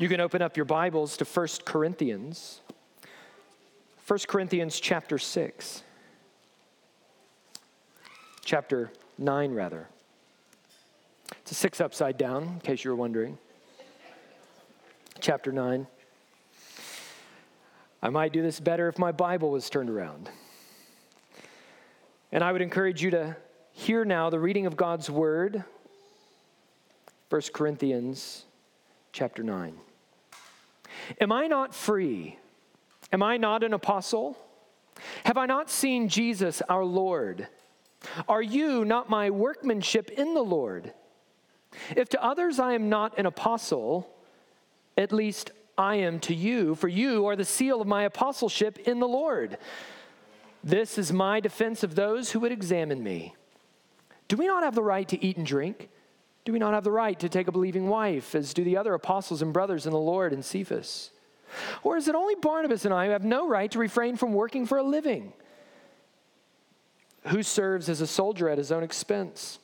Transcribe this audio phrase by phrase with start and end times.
[0.00, 2.60] You can open up your Bibles to 1 Corinthians.
[4.06, 5.82] 1 Corinthians chapter 6.
[8.44, 9.88] Chapter 9, rather.
[11.40, 13.38] It's a six upside down, in case you were wondering.
[15.18, 15.88] Chapter 9.
[18.00, 20.30] I might do this better if my Bible was turned around.
[22.30, 23.36] And I would encourage you to
[23.72, 25.64] hear now the reading of God's Word,
[27.30, 28.44] 1 Corinthians
[29.10, 29.76] chapter 9.
[31.20, 32.38] Am I not free?
[33.12, 34.36] Am I not an apostle?
[35.24, 37.48] Have I not seen Jesus our Lord?
[38.28, 40.92] Are you not my workmanship in the Lord?
[41.96, 44.08] If to others I am not an apostle,
[44.96, 48.98] at least I am to you, for you are the seal of my apostleship in
[48.98, 49.58] the Lord.
[50.64, 53.34] This is my defense of those who would examine me.
[54.26, 55.88] Do we not have the right to eat and drink?
[56.48, 58.94] Do we not have the right to take a believing wife, as do the other
[58.94, 61.10] apostles and brothers in the Lord and Cephas?
[61.82, 64.64] Or is it only Barnabas and I who have no right to refrain from working
[64.64, 65.34] for a living?
[67.26, 69.58] Who serves as a soldier at his own expense?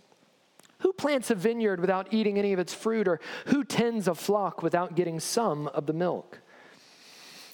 [0.81, 3.09] Who plants a vineyard without eating any of its fruit?
[3.09, 6.43] Or who tends a flock without getting some of the milk?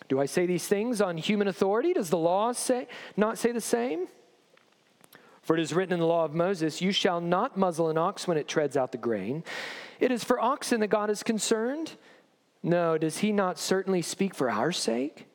[0.08, 1.92] Do I say these things on human authority?
[1.92, 4.08] Does the law say, not say the same?
[5.50, 8.28] For it is written in the law of Moses, You shall not muzzle an ox
[8.28, 9.42] when it treads out the grain.
[9.98, 11.94] It is for oxen that God is concerned.
[12.62, 15.26] No, does he not certainly speak for our sake?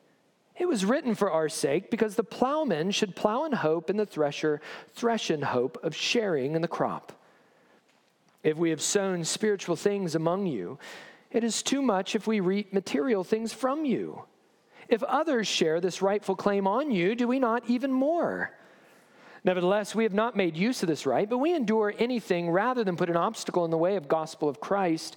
[0.58, 4.06] It was written for our sake because the plowman should plow in hope and the
[4.06, 4.62] thresher
[4.94, 7.12] thresh in hope of sharing in the crop.
[8.42, 10.78] If we have sown spiritual things among you,
[11.30, 14.22] it is too much if we reap material things from you.
[14.88, 18.55] If others share this rightful claim on you, do we not even more?
[19.46, 22.96] Nevertheless, we have not made use of this right, but we endure anything rather than
[22.96, 25.14] put an obstacle in the way of gospel of Christ.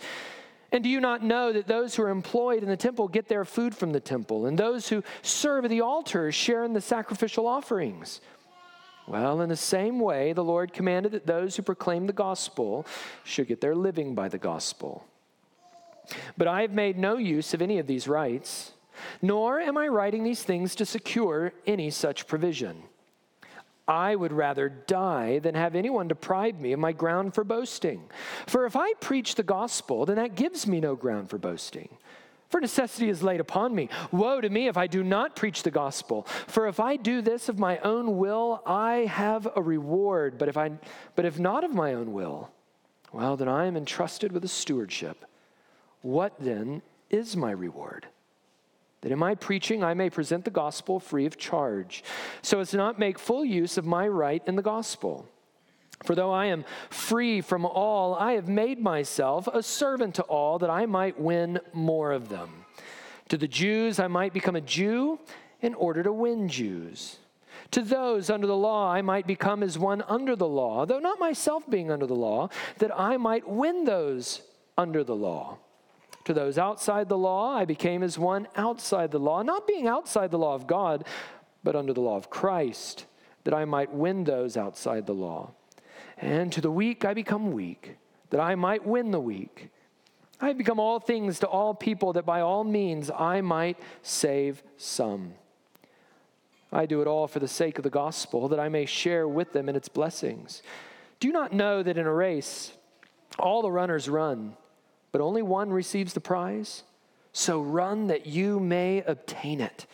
[0.72, 3.44] And do you not know that those who are employed in the temple get their
[3.44, 7.48] food from the temple, and those who serve at the altar share in the sacrificial
[7.48, 8.22] offerings?
[9.08, 12.86] Well, in the same way, the Lord commanded that those who proclaim the gospel
[13.24, 15.04] should get their living by the gospel.
[16.38, 18.74] But I have made no use of any of these rights,
[19.24, 22.84] nor am I writing these things to secure any such provision.
[23.90, 28.04] I would rather die than have anyone deprive me of my ground for boasting.
[28.46, 31.90] For if I preach the gospel, then that gives me no ground for boasting.
[32.50, 33.90] For necessity is laid upon me.
[34.12, 36.24] Woe to me if I do not preach the gospel.
[36.46, 40.38] For if I do this of my own will, I have a reward.
[40.38, 40.72] But if, I,
[41.16, 42.52] but if not of my own will,
[43.12, 45.26] well, then I am entrusted with a stewardship.
[46.02, 48.08] What then is my reward?
[49.02, 52.04] That in my preaching I may present the gospel free of charge,
[52.42, 55.28] so as to not make full use of my right in the gospel.
[56.04, 60.60] For though I am free from all, I have made myself a servant to all
[60.60, 62.66] that I might win more of them.
[63.30, 65.20] To the Jews, I might become a Jew
[65.62, 67.18] in order to win Jews.
[67.72, 71.20] To those under the law, I might become as one under the law, though not
[71.20, 72.50] myself being under the law,
[72.80, 74.42] that I might win those
[74.78, 75.58] under the law.
[76.30, 80.30] To those outside the law, I became as one outside the law, not being outside
[80.30, 81.08] the law of God,
[81.64, 83.08] but under the law of Christ,
[83.46, 85.50] that I might win those outside the law.
[86.20, 87.96] And to the weak, I become weak,
[88.30, 89.72] that I might win the weak.
[90.40, 95.34] I become all things to all people, that by all means I might save some.
[96.72, 99.52] I do it all for the sake of the gospel, that I may share with
[99.52, 100.62] them in its blessings.
[101.20, 102.74] Do you not know that in a race,
[103.40, 104.56] all the runners run?
[105.12, 106.84] But only one receives the prize.
[107.32, 109.86] So run that you may obtain it.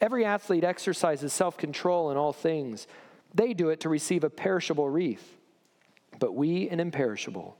[0.00, 2.86] Every athlete exercises self control in all things.
[3.34, 5.36] They do it to receive a perishable wreath,
[6.18, 7.56] but we an imperishable.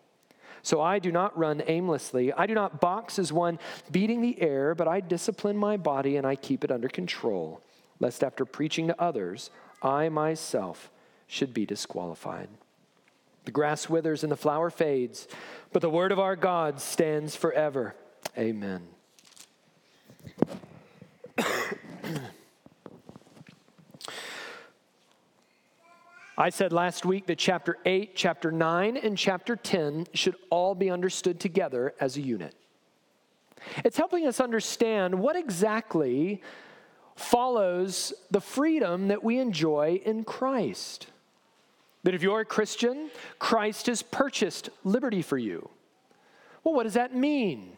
[0.62, 2.32] So I do not run aimlessly.
[2.32, 3.58] I do not box as one
[3.90, 7.60] beating the air, but I discipline my body and I keep it under control,
[8.00, 9.50] lest after preaching to others,
[9.82, 10.90] I myself
[11.26, 12.48] should be disqualified.
[13.44, 15.28] The grass withers and the flower fades,
[15.72, 17.94] but the word of our God stands forever.
[18.38, 18.82] Amen.
[26.36, 30.90] I said last week that chapter 8, chapter 9, and chapter 10 should all be
[30.90, 32.56] understood together as a unit.
[33.84, 36.42] It's helping us understand what exactly
[37.14, 41.06] follows the freedom that we enjoy in Christ.
[42.04, 45.68] That if you're a Christian, Christ has purchased liberty for you.
[46.62, 47.72] Well, what does that mean?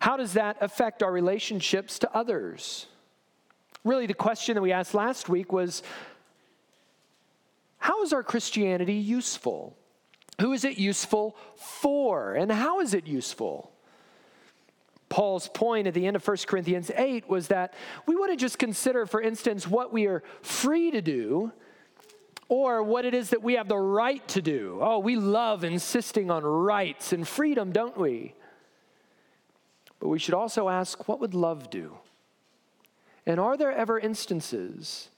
[0.00, 2.86] How does that affect our relationships to others?
[3.84, 5.82] Really, the question that we asked last week was
[7.78, 9.76] how is our Christianity useful?
[10.40, 12.34] Who is it useful for?
[12.34, 13.70] And how is it useful?
[15.08, 17.74] Paul's point at the end of 1 Corinthians 8 was that
[18.06, 21.52] we wouldn't just consider, for instance, what we are free to do
[22.50, 24.80] or what it is that we have the right to do.
[24.82, 28.34] Oh, we love insisting on rights and freedom, don't we?
[30.00, 31.96] But we should also ask what would love do?
[33.24, 35.10] And are there ever instances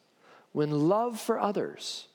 [0.52, 2.06] when love for others,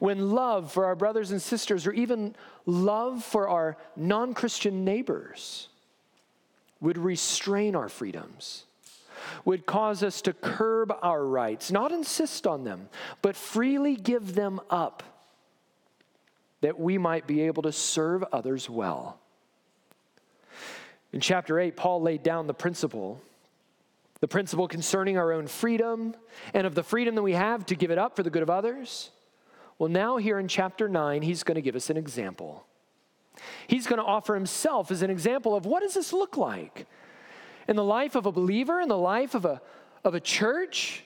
[0.00, 2.34] when love for our brothers and sisters, or even
[2.64, 5.68] love for our non Christian neighbors
[6.80, 8.64] would restrain our freedoms,
[9.44, 12.88] would cause us to curb our rights, not insist on them,
[13.22, 15.02] but freely give them up
[16.60, 19.18] that we might be able to serve others well?
[21.12, 23.20] In chapter 8, Paul laid down the principle
[24.20, 26.14] the principle concerning our own freedom
[26.54, 28.50] and of the freedom that we have to give it up for the good of
[28.50, 29.10] others.
[29.78, 32.64] Well, now, here in chapter 9, he's going to give us an example.
[33.66, 36.86] He's going to offer himself as an example of what does this look like
[37.68, 39.60] in the life of a believer, in the life of a,
[40.04, 41.04] of a church,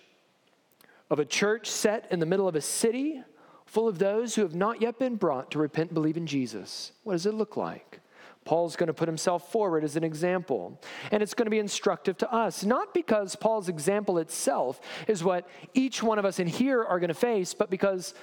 [1.11, 3.23] of a church set in the middle of a city
[3.67, 6.93] full of those who have not yet been brought to repent and believe in Jesus.
[7.05, 8.01] What does it look like?
[8.45, 10.81] Paul's going to put himself forward as an example.
[11.12, 15.47] And it's going to be instructive to us, not because Paul's example itself is what
[15.75, 18.15] each one of us in here are going to face, but because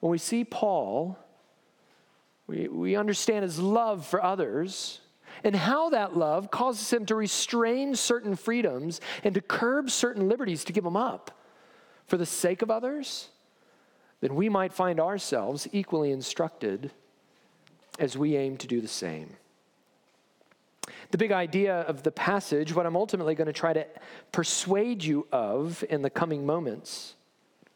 [0.00, 1.18] when we see Paul,
[2.46, 5.00] we, we understand his love for others
[5.44, 10.64] and how that love causes him to restrain certain freedoms and to curb certain liberties
[10.64, 11.30] to give them up
[12.06, 13.28] for the sake of others,
[14.20, 16.90] then we might find ourselves equally instructed
[17.98, 19.36] as we aim to do the same.
[21.10, 23.86] The big idea of the passage, what I'm ultimately going to try to
[24.32, 27.14] persuade you of in the coming moments,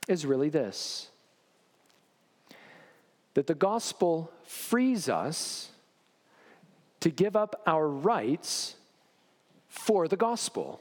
[0.09, 1.09] is really this
[3.35, 5.72] that the gospel frees us
[7.03, 8.77] to give up our rights
[9.69, 10.81] for the gospel.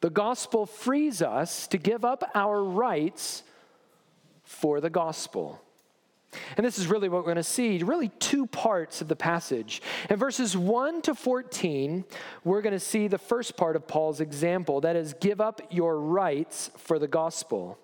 [0.00, 3.42] The gospel frees us to give up our rights
[4.44, 5.60] for the gospel.
[6.56, 9.82] And this is really what we're going to see really two parts of the passage.
[10.08, 12.04] In verses 1 to 14,
[12.42, 16.00] we're going to see the first part of Paul's example that is, give up your
[16.00, 17.78] rights for the gospel.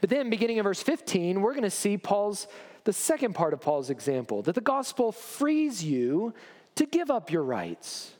[0.00, 2.46] But then, beginning in verse 15, we're going to see Paul's
[2.84, 6.34] the second part of Paul's example that the gospel frees you
[6.76, 8.12] to give up your rights.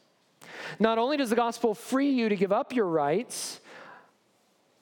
[0.79, 3.61] Not only does the gospel free you to give up your rights,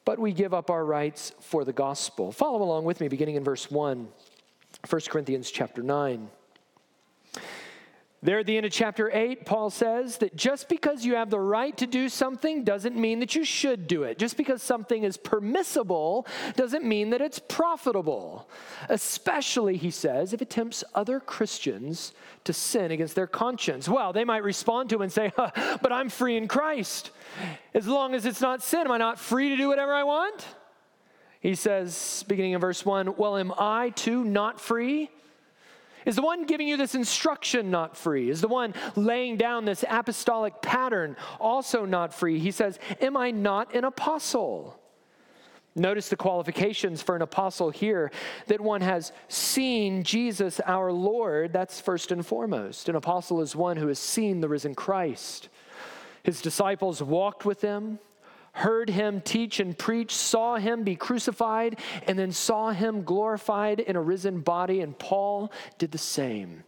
[0.05, 2.33] but we give up our rights for the gospel.
[2.33, 4.09] Follow along with me, beginning in verse 1.
[4.89, 6.29] 1 Corinthians chapter 9.
[8.25, 11.41] There at the end of chapter 8, Paul says that just because you have the
[11.41, 14.17] right to do something doesn't mean that you should do it.
[14.17, 18.49] Just because something is permissible doesn't mean that it's profitable.
[18.89, 22.13] Especially, he says, if it tempts other Christians
[22.45, 23.89] to sin against their conscience.
[23.89, 27.11] Well, they might respond to him and say, huh, But I'm free in Christ.
[27.75, 30.47] As long as it's not sin, am I not free to do whatever I want?
[31.41, 35.11] He says, beginning in verse 1, Well, am I too not free?
[36.05, 38.29] Is the one giving you this instruction not free?
[38.31, 42.39] Is the one laying down this apostolic pattern also not free?
[42.39, 44.79] He says, Am I not an apostle?
[45.75, 48.11] Notice the qualifications for an apostle here
[48.47, 51.53] that one has seen Jesus our Lord.
[51.53, 52.91] That's first and foremost.
[52.91, 55.49] An apostle is one who has seen the risen Christ.
[56.23, 57.99] His disciples walked with him,
[58.53, 63.97] heard him teach and preach, saw him be crucified, and then saw him glorified in
[63.97, 64.81] a risen body.
[64.81, 66.65] And Paul did the same.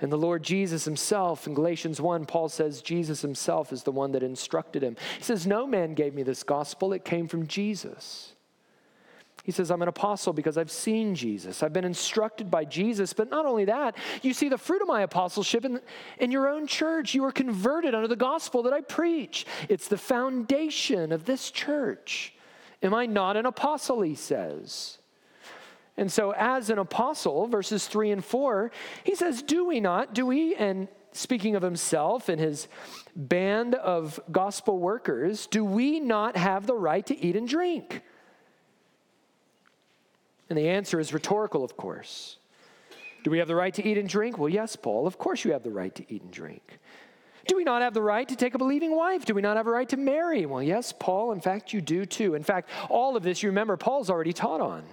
[0.00, 4.12] And the Lord Jesus himself, in Galatians 1, Paul says Jesus himself is the one
[4.12, 4.96] that instructed him.
[5.18, 8.34] He says, No man gave me this gospel, it came from Jesus.
[9.48, 11.62] He says, I'm an apostle because I've seen Jesus.
[11.62, 13.14] I've been instructed by Jesus.
[13.14, 15.80] But not only that, you see the fruit of my apostleship in,
[16.18, 17.14] in your own church.
[17.14, 19.46] You are converted under the gospel that I preach.
[19.70, 22.34] It's the foundation of this church.
[22.82, 24.02] Am I not an apostle?
[24.02, 24.98] He says.
[25.96, 28.70] And so, as an apostle, verses three and four,
[29.02, 30.12] he says, Do we not?
[30.12, 30.56] Do we?
[30.56, 32.68] And speaking of himself and his
[33.16, 38.02] band of gospel workers, do we not have the right to eat and drink?
[40.48, 42.38] And the answer is rhetorical, of course.
[43.24, 44.38] Do we have the right to eat and drink?
[44.38, 45.06] Well, yes, Paul.
[45.06, 46.78] Of course you have the right to eat and drink.
[47.46, 49.24] Do we not have the right to take a believing wife?
[49.24, 50.46] Do we not have a right to marry?
[50.46, 51.32] Well, yes, Paul.
[51.32, 52.34] In fact, you do too.
[52.34, 54.84] In fact, all of this, you remember, Paul's already taught on.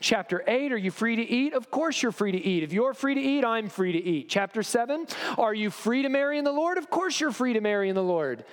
[0.00, 1.54] Chapter 8, are you free to eat?
[1.54, 2.62] Of course you're free to eat.
[2.62, 4.28] If you're free to eat, I'm free to eat.
[4.28, 5.06] Chapter 7,
[5.38, 6.78] are you free to marry in the Lord?
[6.78, 8.44] Of course you're free to marry in the Lord.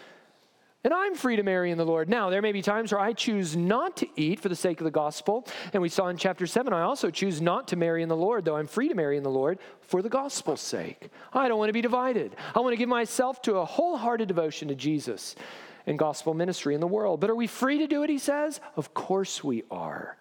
[0.83, 2.07] And I'm free to marry in the Lord.
[2.07, 4.85] Now, there may be times where I choose not to eat for the sake of
[4.85, 5.45] the gospel.
[5.73, 8.45] And we saw in chapter 7, I also choose not to marry in the Lord,
[8.45, 11.09] though I'm free to marry in the Lord for the gospel's sake.
[11.33, 12.33] I don't want to be divided.
[12.55, 15.35] I want to give myself to a wholehearted devotion to Jesus
[15.85, 17.19] and gospel ministry in the world.
[17.19, 18.61] But are we free to do it, he says?
[18.77, 20.17] Of course we are.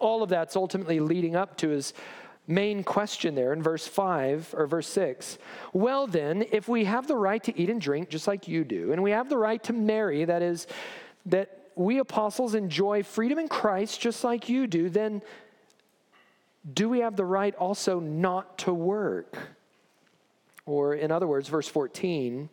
[0.00, 1.94] All of that's ultimately leading up to his
[2.46, 5.38] main question there in verse 5 or verse 6.
[5.72, 8.92] Well, then, if we have the right to eat and drink just like you do,
[8.92, 10.66] and we have the right to marry, that is,
[11.26, 15.22] that we apostles enjoy freedom in Christ just like you do, then
[16.74, 19.36] do we have the right also not to work?
[20.64, 22.48] Or, in other words, verse 14,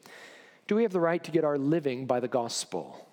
[0.67, 3.07] do we have the right to get our living by the gospel?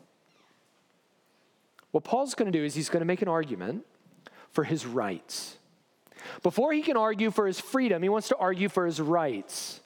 [1.90, 3.84] What Paul's going to do is he's going to make an argument
[4.52, 5.55] for his rights.
[6.42, 9.80] Before he can argue for his freedom, he wants to argue for his rights.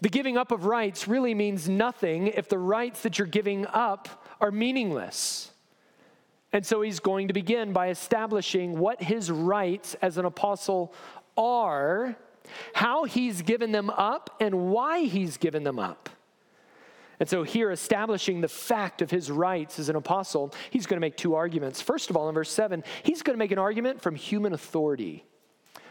[0.00, 4.24] The giving up of rights really means nothing if the rights that you're giving up
[4.40, 5.50] are meaningless.
[6.52, 10.94] And so he's going to begin by establishing what his rights as an apostle
[11.36, 12.16] are,
[12.74, 16.08] how he's given them up, and why he's given them up.
[17.20, 21.00] And so, here, establishing the fact of his rights as an apostle, he's going to
[21.00, 21.80] make two arguments.
[21.80, 25.24] First of all, in verse 7, he's going to make an argument from human authority.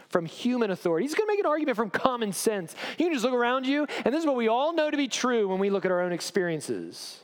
[0.08, 1.04] From human authority.
[1.04, 2.74] He's going to make an argument from common sense.
[2.96, 5.08] You can just look around you, and this is what we all know to be
[5.08, 7.20] true when we look at our own experiences.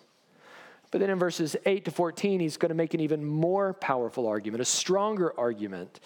[0.90, 4.28] But then in verses 8 to 14, he's going to make an even more powerful
[4.28, 5.98] argument, a stronger argument,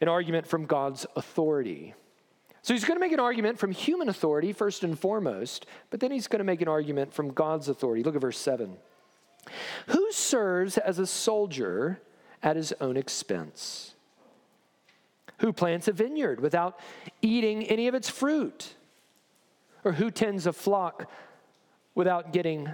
[0.00, 1.92] an argument from God's authority.
[2.64, 6.10] So he's going to make an argument from human authority, first and foremost, but then
[6.10, 8.02] he's going to make an argument from God's authority.
[8.02, 8.78] Look at verse 7.
[9.88, 12.00] Who serves as a soldier
[12.42, 13.94] at his own expense?
[15.40, 16.80] Who plants a vineyard without
[17.20, 18.72] eating any of its fruit?
[19.84, 21.10] Or who tends a flock
[21.94, 22.70] without getting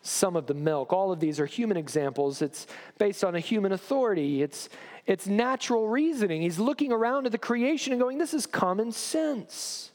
[0.00, 0.92] some of the milk.
[0.92, 2.40] All of these are human examples.
[2.40, 4.42] It's based on a human authority.
[4.42, 4.68] It's,
[5.08, 6.42] it's natural reasoning.
[6.42, 9.90] He's looking around at the creation and going, this is common sense.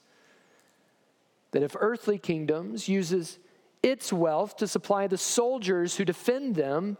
[1.51, 3.37] That if earthly kingdoms uses
[3.83, 6.97] its wealth to supply the soldiers who defend them,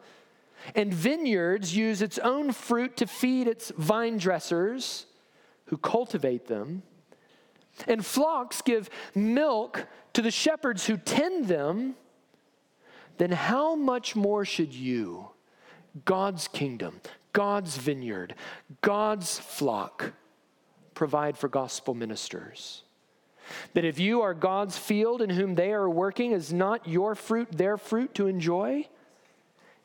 [0.76, 5.08] and vineyards use its own fruit to feed its vine dressers
[5.66, 6.84] who cultivate them,
[7.88, 11.96] and flocks give milk to the shepherds who tend them,
[13.18, 15.30] then how much more should you,
[16.06, 17.02] God's kingdom,
[17.34, 18.36] God's vineyard,
[18.82, 20.14] God's flock,
[20.94, 22.84] provide for gospel ministers?
[23.74, 27.52] That if you are God's field in whom they are working, is not your fruit
[27.52, 28.88] their fruit to enjoy?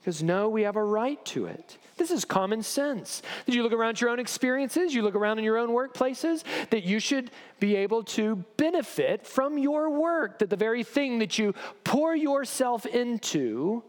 [0.01, 1.77] Because no, we have a right to it.
[1.97, 3.21] This is common sense.
[3.47, 4.95] Did you look around your own experiences?
[4.95, 6.45] You look around in your own workplaces?
[6.71, 10.39] That you should be able to benefit from your work.
[10.39, 13.83] That the very thing that you pour yourself into,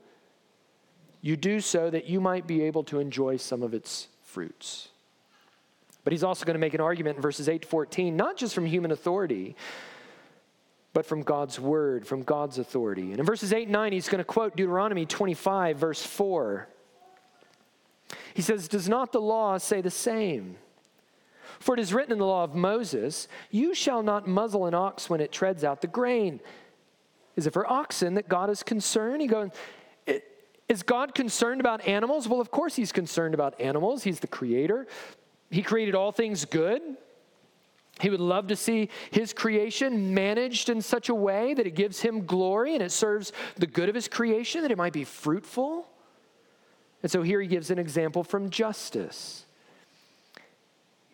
[1.22, 4.90] you do so that you might be able to enjoy some of its fruits.
[6.04, 8.56] But he's also going to make an argument in verses 8 to 14, not just
[8.56, 9.56] from human authority,
[10.94, 13.12] but from God's word, from God's authority.
[13.12, 16.68] And in verses 8 and 9, he's going to quote Deuteronomy 25, verse 4.
[18.34, 20.56] He says, Does not the law say the same?
[21.60, 25.10] For it is written in the law of Moses, You shall not muzzle an ox
[25.10, 26.40] when it treads out the grain.
[27.36, 29.22] Is it for oxen that God is concerned?
[29.22, 29.52] He goes,
[30.70, 32.28] Is God concerned about animals?
[32.28, 34.04] Well, of course he's concerned about animals.
[34.04, 34.88] He's the creator.
[35.50, 36.82] He created all things good.
[38.00, 42.00] He would love to see his creation managed in such a way that it gives
[42.00, 45.90] him glory and it serves the good of his creation, that it might be fruitful.
[47.02, 49.46] And so here he gives an example from justice.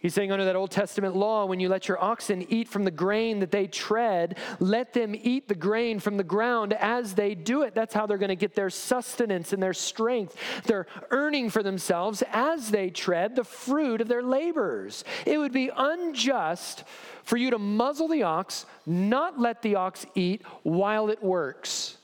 [0.05, 2.91] He's saying, under that Old Testament law, when you let your oxen eat from the
[2.91, 7.63] grain that they tread, let them eat the grain from the ground as they do
[7.63, 7.73] it.
[7.73, 10.37] That's how they're going to get their sustenance and their strength.
[10.65, 15.03] They're earning for themselves as they tread the fruit of their labors.
[15.25, 16.83] It would be unjust
[17.23, 21.97] for you to muzzle the ox, not let the ox eat while it works.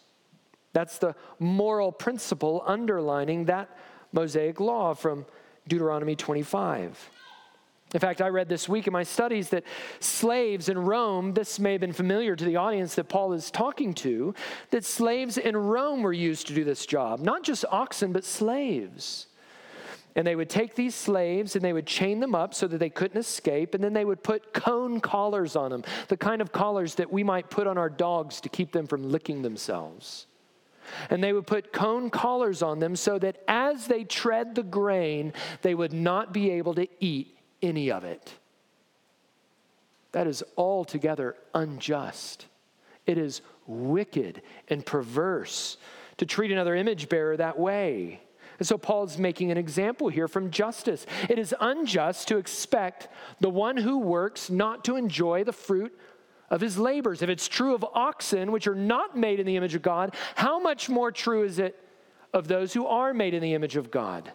[0.74, 3.70] That's the moral principle underlining that
[4.12, 5.27] Mosaic law from
[5.67, 7.12] Deuteronomy 25.
[7.93, 9.65] In fact, I read this week in my studies that
[10.00, 13.93] slaves in Rome, this may have been familiar to the audience that Paul is talking
[13.95, 14.33] to,
[14.69, 17.19] that slaves in Rome were used to do this job.
[17.19, 19.27] Not just oxen, but slaves.
[20.15, 22.89] And they would take these slaves and they would chain them up so that they
[22.89, 23.75] couldn't escape.
[23.75, 27.24] And then they would put cone collars on them, the kind of collars that we
[27.24, 30.27] might put on our dogs to keep them from licking themselves.
[31.10, 35.33] And they would put cone collars on them so that as they tread the grain,
[35.62, 38.34] they would not be able to eat any of it.
[40.12, 42.46] That is altogether unjust.
[43.06, 45.77] It is wicked and perverse
[46.18, 48.22] to treat another image bearer that way.
[48.60, 51.08] And so Paul's making an example here from justice.
[51.30, 53.08] It is unjust to expect
[53.39, 55.98] the one who works not to enjoy the fruit
[56.50, 57.22] of his labors.
[57.24, 60.60] If it's true of oxen, which are not made in the image of God, how
[60.60, 61.75] much more true is it
[62.34, 64.32] of those who are made in the image of God?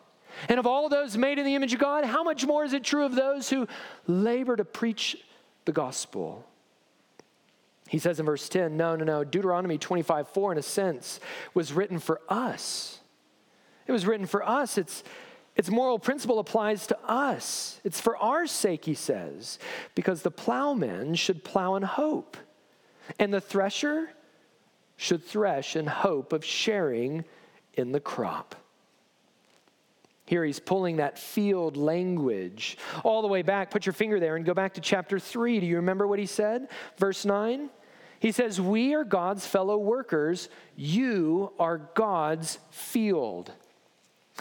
[0.48, 2.84] And of all those made in the image of God, how much more is it
[2.84, 3.66] true of those who
[4.06, 5.16] labor to preach
[5.64, 6.44] the gospel?
[7.88, 9.24] He says in verse 10, no, no, no.
[9.24, 11.20] Deuteronomy 25 4, in a sense,
[11.54, 13.00] was written for us.
[13.86, 14.76] It was written for us.
[14.76, 15.04] It's,
[15.54, 17.80] its moral principle applies to us.
[17.84, 19.58] It's for our sake, he says,
[19.94, 22.36] because the plowman should plow in hope,
[23.18, 24.10] and the thresher
[24.96, 27.24] should thresh in hope of sharing
[27.74, 28.56] in the crop.
[30.26, 33.70] Here he's pulling that field language all the way back.
[33.70, 35.60] Put your finger there and go back to chapter 3.
[35.60, 36.68] Do you remember what he said?
[36.98, 37.70] Verse 9.
[38.18, 40.48] He says, We are God's fellow workers.
[40.74, 43.52] You are God's field.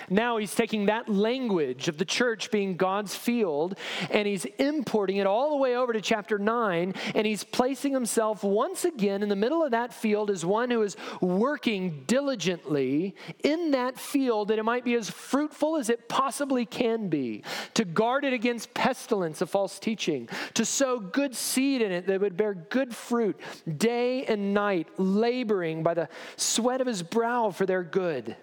[0.09, 3.77] Now he's taking that language of the church being God's field
[4.11, 8.43] and he's importing it all the way over to chapter 9 and he's placing himself
[8.43, 13.71] once again in the middle of that field as one who is working diligently in
[13.71, 18.25] that field that it might be as fruitful as it possibly can be, to guard
[18.25, 22.53] it against pestilence of false teaching, to sow good seed in it that would bear
[22.53, 23.39] good fruit
[23.77, 28.35] day and night, laboring by the sweat of his brow for their good.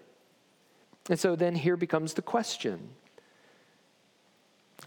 [1.08, 2.90] And so then here becomes the question.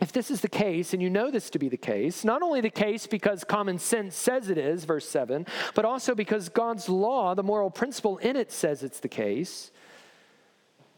[0.01, 2.59] If this is the case, and you know this to be the case, not only
[2.59, 7.33] the case because common sense says it is, verse 7, but also because God's law,
[7.33, 9.71] the moral principle in it, says it's the case,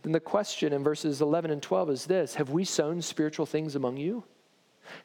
[0.01, 3.75] then the question in verses 11 and 12 is this Have we sown spiritual things
[3.75, 4.23] among you?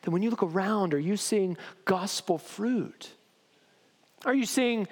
[0.02, 3.10] Then when you look around, are you seeing gospel fruit?
[4.24, 4.86] Are you seeing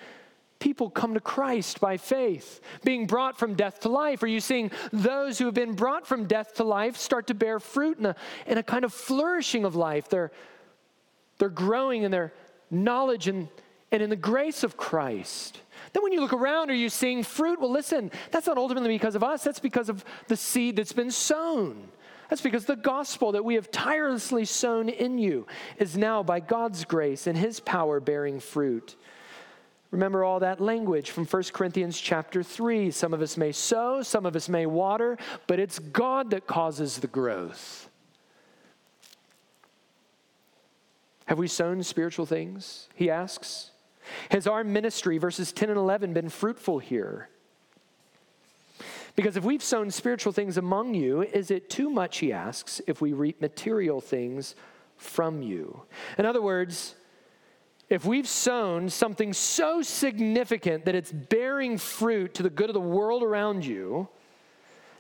[0.61, 4.23] people come to Christ by faith, being brought from death to life?
[4.23, 7.59] Are you seeing those who have been brought from death to life start to bear
[7.59, 10.09] fruit in a, in a kind of flourishing of life?
[10.09, 10.31] They're,
[11.39, 12.33] they're growing in their
[12.71, 13.49] knowledge and,
[13.91, 15.61] and in the grace of Christ.
[15.93, 17.61] Then, when you look around, are you seeing fruit?
[17.61, 21.11] Well, listen, that's not ultimately because of us, that's because of the seed that's been
[21.11, 21.89] sown.
[22.29, 26.85] That's because the gospel that we have tirelessly sown in you is now, by God's
[26.85, 28.95] grace and His power, bearing fruit.
[29.91, 32.91] Remember all that language from 1 Corinthians chapter 3.
[32.91, 36.99] Some of us may sow, some of us may water, but it's God that causes
[36.99, 37.89] the growth.
[41.27, 42.89] Have we sown spiritual things?
[42.95, 43.71] He asks.
[44.31, 47.29] Has our ministry, verses 10 and 11, been fruitful here?
[49.17, 53.01] Because if we've sown spiritual things among you, is it too much, he asks, if
[53.01, 54.55] we reap material things
[54.97, 55.83] from you?
[56.17, 56.95] In other words,
[57.91, 62.81] if we've sown something so significant that it's bearing fruit to the good of the
[62.81, 64.09] world around you,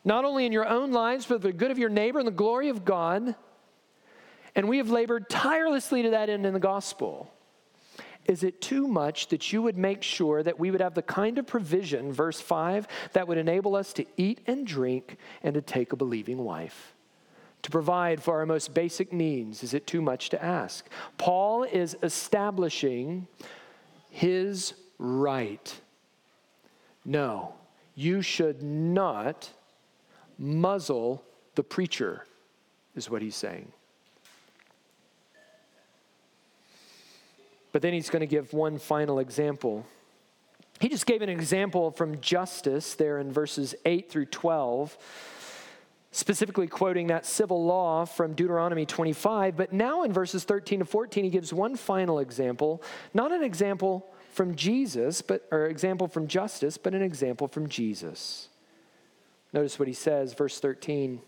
[0.04, 2.68] not only in your own lives, but the good of your neighbor and the glory
[2.68, 3.36] of God,
[4.56, 7.32] and we have labored tirelessly to that end in the gospel,
[8.26, 11.38] is it too much that you would make sure that we would have the kind
[11.38, 15.92] of provision, verse 5, that would enable us to eat and drink and to take
[15.92, 16.94] a believing wife?
[17.62, 19.62] To provide for our most basic needs?
[19.62, 20.88] Is it too much to ask?
[21.18, 23.26] Paul is establishing
[24.10, 25.80] his right.
[27.04, 27.54] No,
[27.94, 29.50] you should not
[30.38, 31.22] muzzle
[31.54, 32.26] the preacher,
[32.94, 33.70] is what he's saying.
[37.72, 39.86] But then he's going to give one final example.
[40.80, 44.96] He just gave an example from justice there in verses 8 through 12
[46.12, 49.56] specifically quoting that civil law from Deuteronomy 25.
[49.56, 52.82] But now in verses 13 to 14, he gives one final example,
[53.14, 58.48] not an example from Jesus, but or example from justice, but an example from Jesus.
[59.52, 61.20] Notice what he says, verse 13.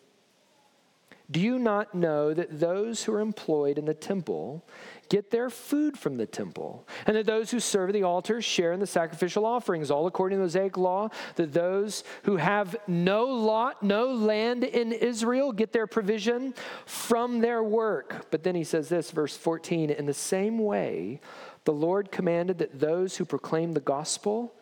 [1.31, 4.65] Do you not know that those who are employed in the temple
[5.13, 8.73] get their food from the temple, and that those who serve at the altar share
[8.73, 13.27] in the sacrificial offerings, all according to the Mosaic law, that those who have no
[13.27, 16.55] lot, no land in Israel, get their provision
[16.87, 18.27] from their work.
[18.31, 21.21] But then he says this, verse 14 In the same way,
[21.65, 24.55] the Lord commanded that those who proclaim the gospel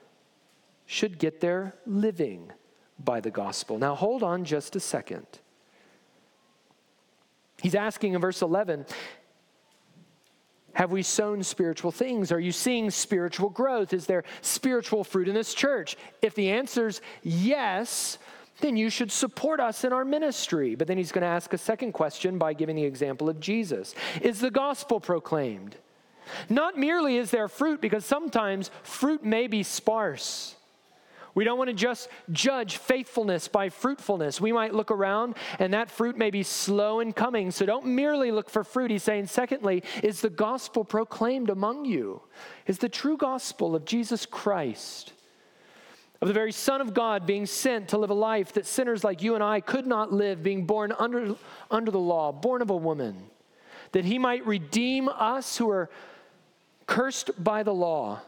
[0.84, 2.50] should get their living
[2.98, 3.78] by the gospel.
[3.78, 5.28] Now, hold on just a second.
[7.62, 8.86] He's asking in verse 11,
[10.74, 12.33] have we sown spiritual things?
[12.33, 13.92] Are you seeing spiritual growth?
[13.92, 15.96] Is there spiritual fruit in this church?
[16.22, 18.18] If the answer is yes,
[18.61, 20.74] then you should support us in our ministry.
[20.74, 23.94] But then he's going to ask a second question by giving the example of Jesus
[24.20, 25.76] Is the gospel proclaimed?
[26.48, 30.54] Not merely is there fruit, because sometimes fruit may be sparse.
[31.34, 34.40] We don't want to just judge faithfulness by fruitfulness.
[34.40, 37.50] We might look around and that fruit may be slow in coming.
[37.50, 38.90] So don't merely look for fruit.
[38.90, 42.22] He's saying, secondly, is the gospel proclaimed among you?
[42.66, 45.12] Is the true gospel of Jesus Christ,
[46.20, 49.22] of the very Son of God being sent to live a life that sinners like
[49.22, 51.36] you and I could not live, being born under,
[51.70, 53.16] under the law, born of a woman,
[53.92, 55.90] that he might redeem us who are
[56.86, 58.20] cursed by the law,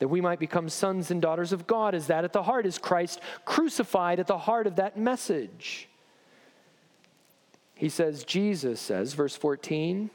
[0.00, 1.94] that we might become sons and daughters of God.
[1.94, 2.66] Is that at the heart?
[2.66, 5.88] Is Christ crucified at the heart of that message?
[7.74, 10.10] He says, Jesus says, verse 14,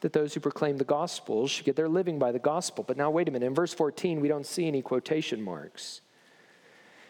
[0.00, 2.84] that those who proclaim the gospel should get their living by the gospel.
[2.86, 3.46] But now, wait a minute.
[3.46, 6.02] In verse 14, we don't see any quotation marks.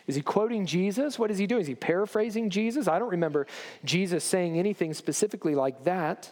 [0.06, 1.18] Is he quoting Jesus?
[1.18, 1.62] What is he doing?
[1.62, 2.86] Is he paraphrasing Jesus?
[2.86, 3.46] I don't remember
[3.84, 6.30] Jesus saying anything specifically like that.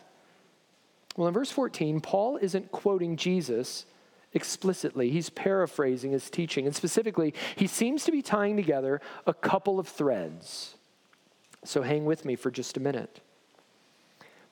[1.16, 3.86] Well, in verse 14, Paul isn't quoting Jesus
[4.32, 6.66] explicitly, he's paraphrasing his teaching.
[6.66, 10.74] And specifically, he seems to be tying together a couple of threads.
[11.64, 13.20] So hang with me for just a minute.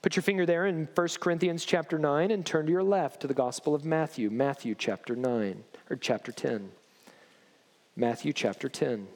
[0.03, 3.27] Put your finger there in 1 Corinthians chapter 9 and turn to your left to
[3.27, 6.71] the Gospel of Matthew, Matthew chapter 9, or chapter 10.
[7.97, 9.09] Matthew chapter 10.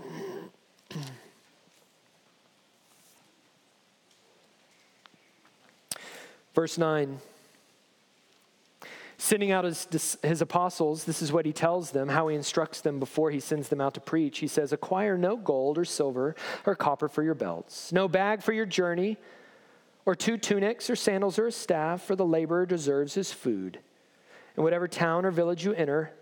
[6.54, 7.20] Verse 9.
[9.18, 13.00] Sending out his, his apostles, this is what he tells them, how he instructs them
[13.00, 14.38] before he sends them out to preach.
[14.38, 16.34] He says, Acquire no gold or silver
[16.66, 19.16] or copper for your belts, no bag for your journey,
[20.04, 23.78] or two tunics or sandals or a staff, for the laborer deserves his food.
[24.56, 26.12] In whatever town or village you enter,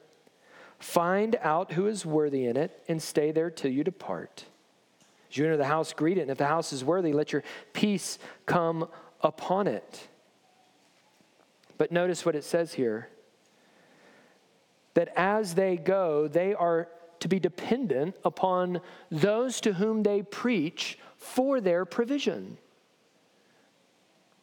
[0.78, 4.44] find out who is worthy in it and stay there till you depart.
[5.30, 7.42] As you enter the house, greet it, and if the house is worthy, let your
[7.72, 8.88] peace come
[9.20, 10.08] upon it.
[11.78, 13.08] But notice what it says here
[14.94, 20.98] that as they go, they are to be dependent upon those to whom they preach
[21.16, 22.58] for their provision.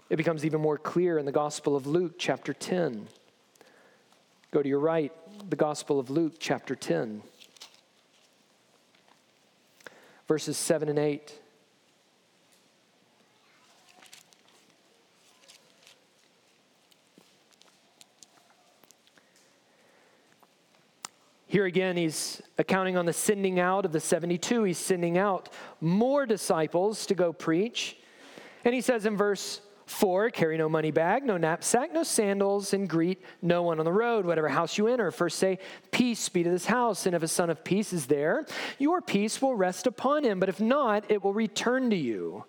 [0.09, 3.07] It becomes even more clear in the Gospel of Luke, chapter 10.
[4.51, 5.13] Go to your right,
[5.49, 7.21] the Gospel of Luke, chapter 10,
[10.27, 11.40] verses 7 and 8.
[21.51, 24.63] Here again, he's accounting on the sending out of the 72.
[24.63, 25.49] He's sending out
[25.81, 27.97] more disciples to go preach.
[28.63, 32.87] And he says in verse 4 carry no money bag, no knapsack, no sandals, and
[32.87, 34.25] greet no one on the road.
[34.25, 35.59] Whatever house you enter, first say,
[35.91, 37.05] Peace be to this house.
[37.05, 38.45] And if a son of peace is there,
[38.79, 40.39] your peace will rest upon him.
[40.39, 42.45] But if not, it will return to you.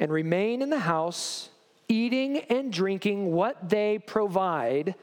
[0.00, 1.50] And remain in the house,
[1.88, 4.96] eating and drinking what they provide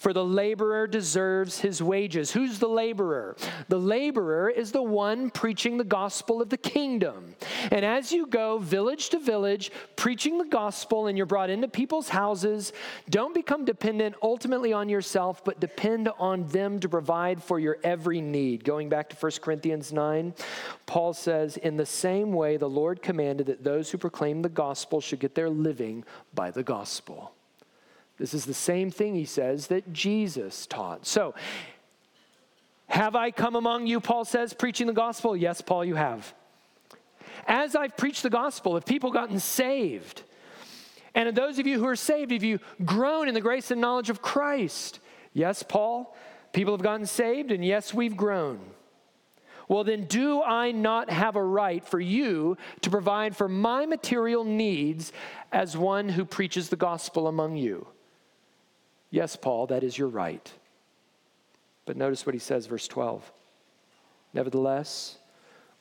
[0.00, 2.32] for the laborer deserves his wages.
[2.32, 3.36] Who's the laborer?
[3.68, 7.34] The laborer is the one preaching the gospel of the kingdom.
[7.70, 12.08] And as you go village to village preaching the gospel and you're brought into people's
[12.08, 12.72] houses,
[13.10, 18.22] don't become dependent ultimately on yourself, but depend on them to provide for your every
[18.22, 18.64] need.
[18.64, 20.32] Going back to 1 Corinthians 9,
[20.86, 25.02] Paul says, In the same way, the Lord commanded that those who proclaim the gospel
[25.02, 27.34] should get their living by the gospel.
[28.20, 31.06] This is the same thing, he says, that Jesus taught.
[31.06, 31.34] So,
[32.86, 35.34] have I come among you, Paul says, preaching the gospel?
[35.34, 36.34] Yes, Paul, you have.
[37.46, 40.22] As I've preached the gospel, have people gotten saved?
[41.14, 44.10] And those of you who are saved, have you grown in the grace and knowledge
[44.10, 45.00] of Christ?
[45.32, 46.14] Yes, Paul,
[46.52, 48.60] people have gotten saved, and yes, we've grown.
[49.66, 54.44] Well, then, do I not have a right for you to provide for my material
[54.44, 55.10] needs
[55.52, 57.86] as one who preaches the gospel among you?
[59.10, 60.52] Yes, Paul, that is your right.
[61.84, 63.32] But notice what he says, verse 12.
[64.32, 65.18] Nevertheless,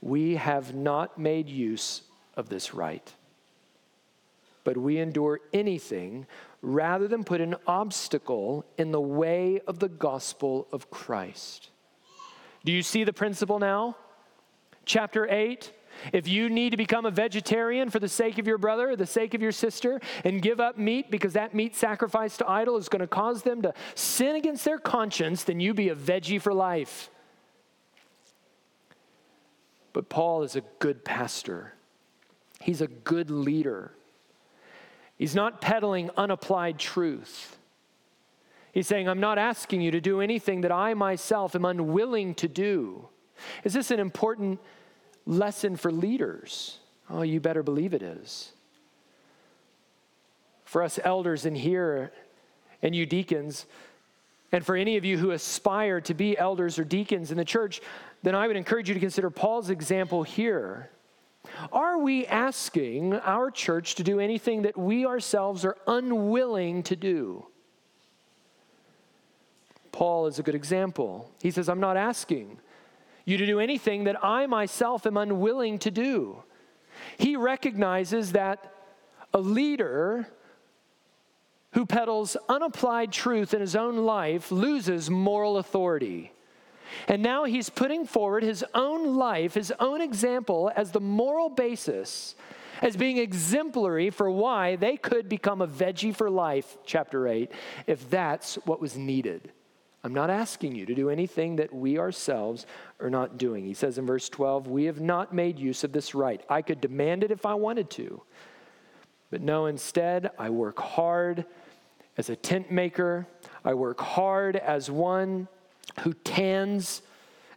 [0.02, 2.02] we have not made use
[2.36, 3.13] of this right,
[4.63, 6.26] but we endure anything
[6.62, 11.70] rather than put an obstacle in the way of the gospel of Christ.
[12.65, 13.96] Do you see the principle now?
[14.86, 15.72] Chapter 8
[16.13, 19.05] if you need to become a vegetarian for the sake of your brother or the
[19.05, 22.89] sake of your sister and give up meat because that meat sacrificed to idol is
[22.89, 26.53] going to cause them to sin against their conscience, then you be a veggie for
[26.53, 27.09] life.
[29.93, 31.73] But Paul is a good pastor.
[32.62, 33.91] He's a good leader.
[35.17, 37.57] He's not peddling unapplied truth.
[38.71, 42.47] He's saying, I'm not asking you to do anything that I myself am unwilling to
[42.47, 43.09] do.
[43.63, 44.59] Is this an important
[45.30, 46.80] lesson for leaders?
[47.10, 48.52] Oh, you better believe it is.
[50.65, 52.12] For us elders in here,
[52.82, 53.65] And you deacons,
[54.54, 57.82] and for any of you who aspire to be elders or deacons in the church,
[58.24, 60.89] then I would encourage you to consider Paul's example here.
[61.74, 67.46] Are we asking our church to do anything that we ourselves are unwilling to do?
[69.92, 71.30] Paul is a good example.
[71.42, 72.60] He says, I'm not asking
[73.30, 76.44] you to do anything that I myself am unwilling to do.
[77.18, 78.74] He recognizes that
[79.34, 80.28] a leader
[81.74, 86.32] who peddles unapplied truth in his own life loses moral authority.
[87.08, 92.36] And now he's putting forward his own life, his own example, as the moral basis,
[92.82, 97.52] as being exemplary for why they could become a veggie for life, chapter 8,
[97.86, 99.52] if that's what was needed.
[100.03, 102.65] I'm not asking you to do anything that we ourselves
[103.01, 103.65] are not doing.
[103.65, 106.41] He says in verse 12, We have not made use of this right.
[106.49, 108.21] I could demand it if I wanted to.
[109.29, 111.45] But no, instead, I work hard
[112.17, 113.27] as a tent maker.
[113.63, 115.47] I work hard as one
[116.01, 117.01] who tans,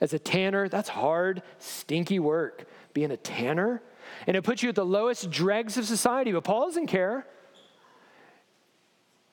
[0.01, 0.69] as a tanner.
[0.69, 3.83] That's hard, stinky work, being a tanner.
[4.27, 6.33] And it puts you at the lowest dregs of society.
[6.33, 7.25] But Paul doesn't care.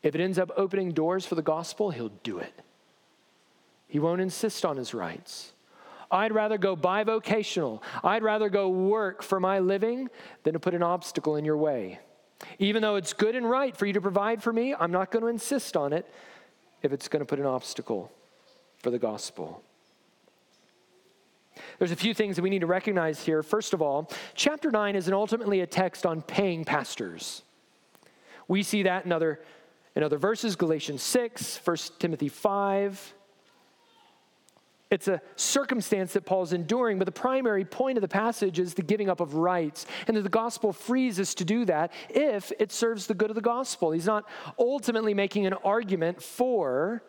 [0.03, 2.53] If it ends up opening doors for the gospel, he'll do it.
[3.89, 5.52] He won't insist on his rights.
[6.12, 7.82] I'd rather go bivocational.
[8.04, 10.10] I'd rather go work for my living
[10.43, 11.99] than to put an obstacle in your way.
[12.60, 15.23] Even though it's good and right for you to provide for me, I'm not going
[15.23, 16.10] to insist on it
[16.82, 18.12] if it's going to put an obstacle
[18.78, 19.62] for the gospel.
[21.78, 23.43] There's a few things that we need to recognize here.
[23.43, 27.41] First of all, chapter 9 is ultimately a text on paying pastors.
[28.47, 29.41] We see that in other,
[29.95, 33.13] in other verses, Galatians 6, 1 Timothy 5.
[34.91, 38.82] It's a circumstance that Paul's enduring, but the primary point of the passage is the
[38.82, 42.71] giving up of rights, and that the gospel frees us to do that if it
[42.71, 43.91] serves the good of the gospel.
[43.91, 44.25] He's not
[44.58, 47.04] ultimately making an argument for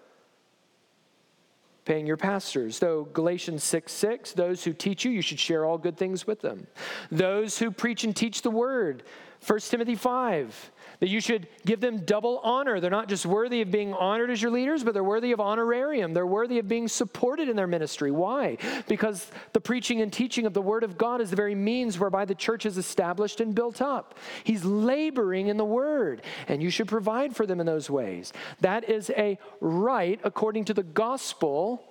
[1.86, 2.78] paying your pastors.
[2.78, 6.42] Though Galatians 6 6, those who teach you, you should share all good things with
[6.42, 6.66] them.
[7.10, 9.04] Those who preach and teach the word,
[9.46, 12.78] 1 Timothy 5, that you should give them double honor.
[12.78, 16.12] They're not just worthy of being honored as your leaders, but they're worthy of honorarium.
[16.12, 18.10] They're worthy of being supported in their ministry.
[18.10, 18.58] Why?
[18.86, 22.26] Because the preaching and teaching of the Word of God is the very means whereby
[22.26, 24.18] the church is established and built up.
[24.44, 28.32] He's laboring in the Word, and you should provide for them in those ways.
[28.60, 31.82] That is a right according to the gospel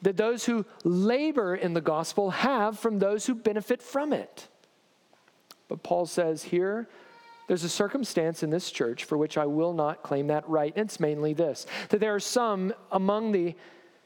[0.00, 4.48] that those who labor in the gospel have from those who benefit from it.
[5.68, 6.88] But Paul says here,
[7.48, 10.72] there's a circumstance in this church for which I will not claim that right.
[10.76, 13.54] And it's mainly this that there are some among the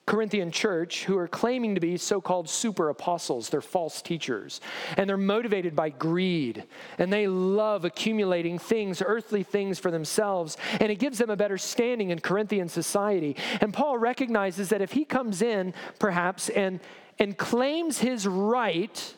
[0.07, 3.49] Corinthian church who are claiming to be so called super apostles.
[3.49, 4.61] They're false teachers.
[4.97, 6.65] And they're motivated by greed.
[6.99, 10.57] And they love accumulating things, earthly things for themselves.
[10.81, 13.37] And it gives them a better standing in Corinthian society.
[13.61, 16.79] And Paul recognizes that if he comes in, perhaps, and,
[17.19, 19.15] and claims his right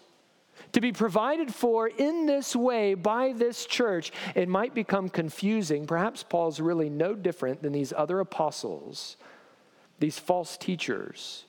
[0.72, 5.86] to be provided for in this way by this church, it might become confusing.
[5.86, 9.16] Perhaps Paul's really no different than these other apostles,
[9.98, 11.44] these false teachers,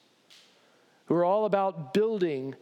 [1.05, 2.55] who are all about building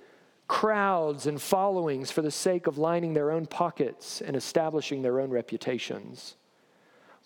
[0.47, 5.29] crowds and followings for the sake of lining their own pockets and establishing their own
[5.29, 6.35] reputations.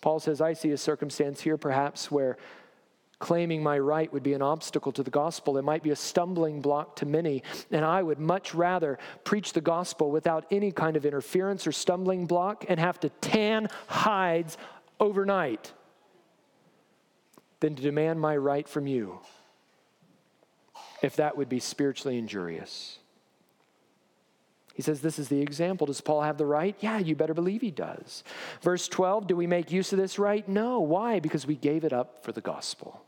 [0.00, 2.36] Paul says, I see a circumstance here perhaps where
[3.22, 5.56] claiming my right would be an obstacle to the gospel.
[5.56, 7.44] It might be a stumbling block to many.
[7.70, 12.26] And I would much rather preach the gospel without any kind of interference or stumbling
[12.26, 14.58] block and have to tan hides
[14.98, 15.72] overnight
[17.60, 19.20] than to demand my right from you,
[21.00, 22.98] if that would be spiritually injurious.
[24.74, 25.86] He says, This is the example.
[25.86, 26.74] Does Paul have the right?
[26.80, 28.24] Yeah, you better believe he does.
[28.62, 30.48] Verse 12 Do we make use of this right?
[30.48, 30.80] No.
[30.80, 31.20] Why?
[31.20, 33.04] Because we gave it up for the gospel.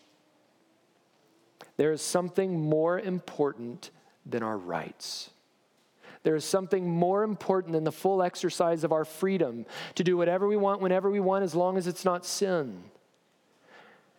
[1.76, 3.90] There is something more important
[4.24, 5.30] than our rights.
[6.22, 10.48] There is something more important than the full exercise of our freedom to do whatever
[10.48, 12.84] we want, whenever we want, as long as it's not sin.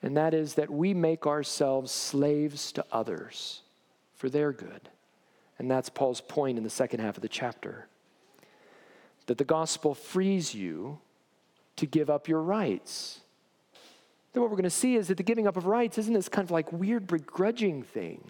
[0.04, 3.62] And that is that we make ourselves slaves to others
[4.14, 4.90] for their good.
[5.58, 7.88] And that's Paul's point in the second half of the chapter.
[9.26, 11.00] That the gospel frees you
[11.78, 13.22] to give up your rights
[14.36, 16.28] then what we're going to see is that the giving up of rights isn't this
[16.28, 18.22] kind of like weird begrudging thing.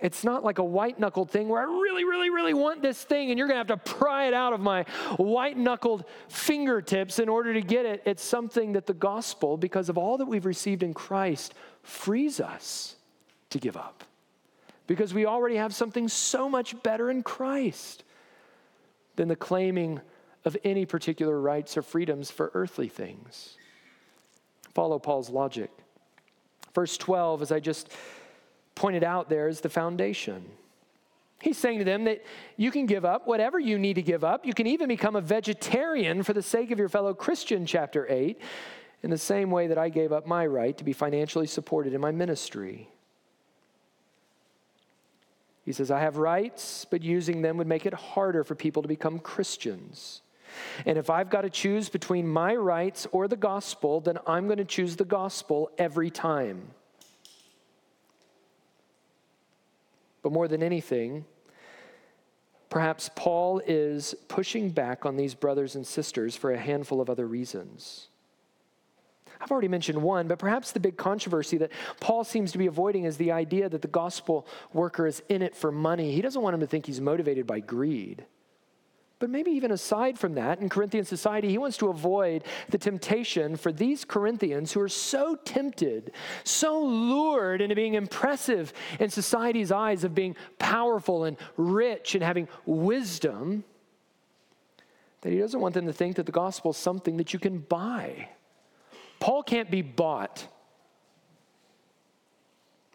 [0.00, 3.30] It's not like a white knuckled thing where I really, really, really want this thing
[3.30, 4.84] and you're going to have to pry it out of my
[5.16, 8.02] white knuckled fingertips in order to get it.
[8.04, 12.94] It's something that the gospel, because of all that we've received in Christ, frees us
[13.50, 14.04] to give up.
[14.86, 18.04] Because we already have something so much better in Christ
[19.16, 20.00] than the claiming
[20.44, 23.56] of any particular rights or freedoms for earthly things.
[24.74, 25.70] Follow Paul's logic.
[26.74, 27.92] Verse 12, as I just
[28.74, 30.44] pointed out there, is the foundation.
[31.40, 32.22] He's saying to them that
[32.56, 34.46] you can give up whatever you need to give up.
[34.46, 38.40] You can even become a vegetarian for the sake of your fellow Christian, chapter 8,
[39.02, 42.00] in the same way that I gave up my right to be financially supported in
[42.00, 42.88] my ministry.
[45.64, 48.88] He says, I have rights, but using them would make it harder for people to
[48.88, 50.22] become Christians.
[50.86, 54.58] And if I've got to choose between my rights or the gospel, then I'm going
[54.58, 56.68] to choose the gospel every time.
[60.22, 61.24] But more than anything,
[62.70, 67.26] perhaps Paul is pushing back on these brothers and sisters for a handful of other
[67.26, 68.08] reasons.
[69.42, 73.04] I've already mentioned one, but perhaps the big controversy that Paul seems to be avoiding
[73.04, 76.12] is the idea that the gospel worker is in it for money.
[76.12, 78.24] He doesn't want him to think he's motivated by greed.
[79.22, 83.54] But maybe even aside from that, in Corinthian society, he wants to avoid the temptation
[83.54, 86.10] for these Corinthians who are so tempted,
[86.42, 92.48] so lured into being impressive in society's eyes of being powerful and rich and having
[92.66, 93.62] wisdom,
[95.20, 97.58] that he doesn't want them to think that the gospel is something that you can
[97.60, 98.28] buy.
[99.20, 100.48] Paul can't be bought.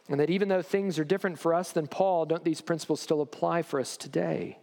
[0.10, 3.22] And that even though things are different for us than Paul, don't these principles still
[3.22, 4.58] apply for us today?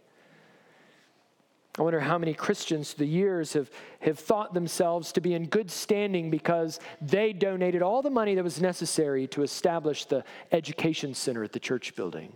[1.77, 5.47] I wonder how many Christians through the years have, have thought themselves to be in
[5.47, 11.13] good standing because they donated all the money that was necessary to establish the education
[11.13, 12.31] center at the church building.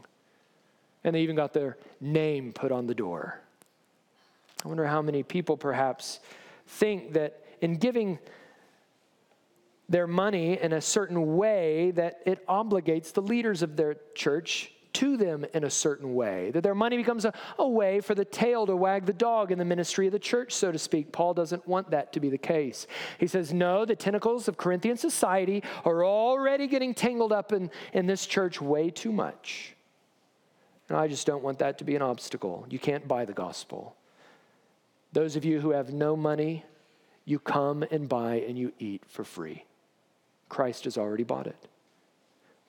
[1.06, 3.40] And they even got their name put on the door.
[4.66, 6.20] I wonder how many people perhaps
[6.68, 8.20] think that in giving
[9.88, 15.18] their money in a certain way that it obligates the leaders of their church to
[15.18, 18.66] them in a certain way, that their money becomes a, a way for the tail
[18.66, 21.12] to wag the dog in the ministry of the church, so to speak.
[21.12, 22.88] Paul doesn't want that to be the case.
[23.20, 28.08] He says, No, the tentacles of Corinthian society are already getting tangled up in, in
[28.08, 29.76] this church way too much.
[30.90, 32.66] And I just don't want that to be an obstacle.
[32.70, 33.96] You can't buy the gospel.
[35.14, 36.66] Those of you who have no money,
[37.26, 39.66] you come and buy and you eat for free.
[40.50, 41.69] Christ has already bought it.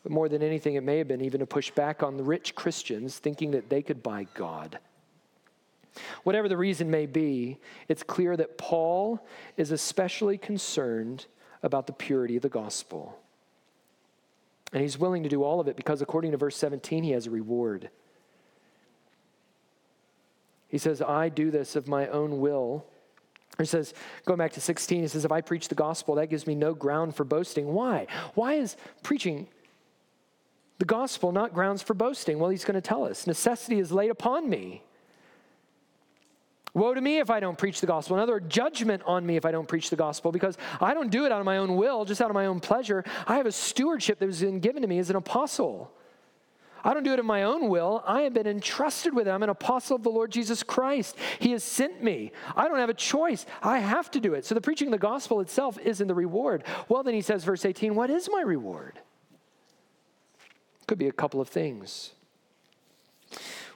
[0.02, 2.54] But more than anything, it may have been even a push back on the rich
[2.54, 4.78] Christians thinking that they could buy God.
[6.22, 7.58] Whatever the reason may be,
[7.88, 11.26] it's clear that Paul is especially concerned
[11.62, 13.18] about the purity of the gospel.
[14.72, 17.26] And he's willing to do all of it because, according to verse 17, he has
[17.26, 17.90] a reward.
[20.68, 22.86] He says, I do this of my own will.
[23.58, 23.92] He says,
[24.24, 26.72] going back to 16, he says, If I preach the gospel, that gives me no
[26.72, 27.74] ground for boasting.
[27.74, 28.06] Why?
[28.34, 29.48] Why is preaching
[30.80, 32.38] the gospel not grounds for boasting?
[32.38, 34.82] Well, he's going to tell us necessity is laid upon me.
[36.72, 38.16] Woe to me if I don't preach the gospel.
[38.16, 41.10] In other words, judgment on me if I don't preach the gospel, because I don't
[41.10, 43.04] do it out of my own will, just out of my own pleasure.
[43.26, 45.92] I have a stewardship that has been given to me as an apostle.
[46.82, 48.02] I don't do it of my own will.
[48.06, 49.32] I have been entrusted with it.
[49.32, 51.16] I'm an apostle of the Lord Jesus Christ.
[51.40, 52.32] He has sent me.
[52.56, 53.44] I don't have a choice.
[53.62, 54.46] I have to do it.
[54.46, 56.64] So the preaching of the gospel itself isn't the reward.
[56.88, 59.00] Well, then he says, verse 18, what is my reward?
[60.90, 62.10] Could be a couple of things.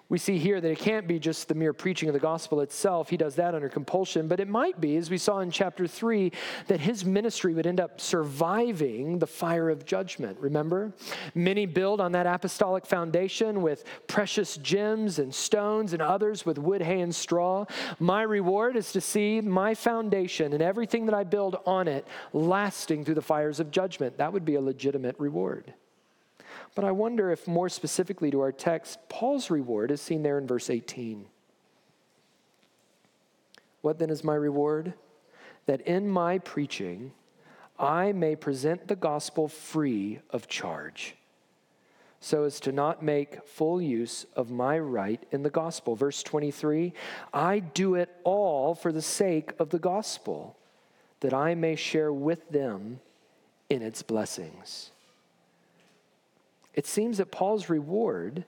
[0.09, 3.09] We see here that it can't be just the mere preaching of the gospel itself.
[3.09, 6.33] He does that under compulsion, but it might be, as we saw in chapter 3,
[6.66, 10.37] that his ministry would end up surviving the fire of judgment.
[10.40, 10.92] Remember?
[11.37, 16.83] Many build on that apostolic foundation with precious gems and stones, and others with wood,
[16.83, 17.64] hay, and straw.
[18.00, 23.05] My reward is to see my foundation and everything that I build on it lasting
[23.05, 24.18] through the fires of judgment.
[24.18, 25.74] That would be a legitimate reward.
[26.74, 30.46] But I wonder if, more specifically to our text, Paul's reward is seen there in
[30.46, 31.26] verse 18.
[33.80, 34.94] What then is my reward?
[35.66, 37.12] That in my preaching
[37.78, 41.16] I may present the gospel free of charge,
[42.20, 45.96] so as to not make full use of my right in the gospel.
[45.96, 46.92] Verse 23
[47.32, 50.56] I do it all for the sake of the gospel,
[51.20, 53.00] that I may share with them
[53.68, 54.90] in its blessings
[56.74, 58.44] it seems that Paul's reward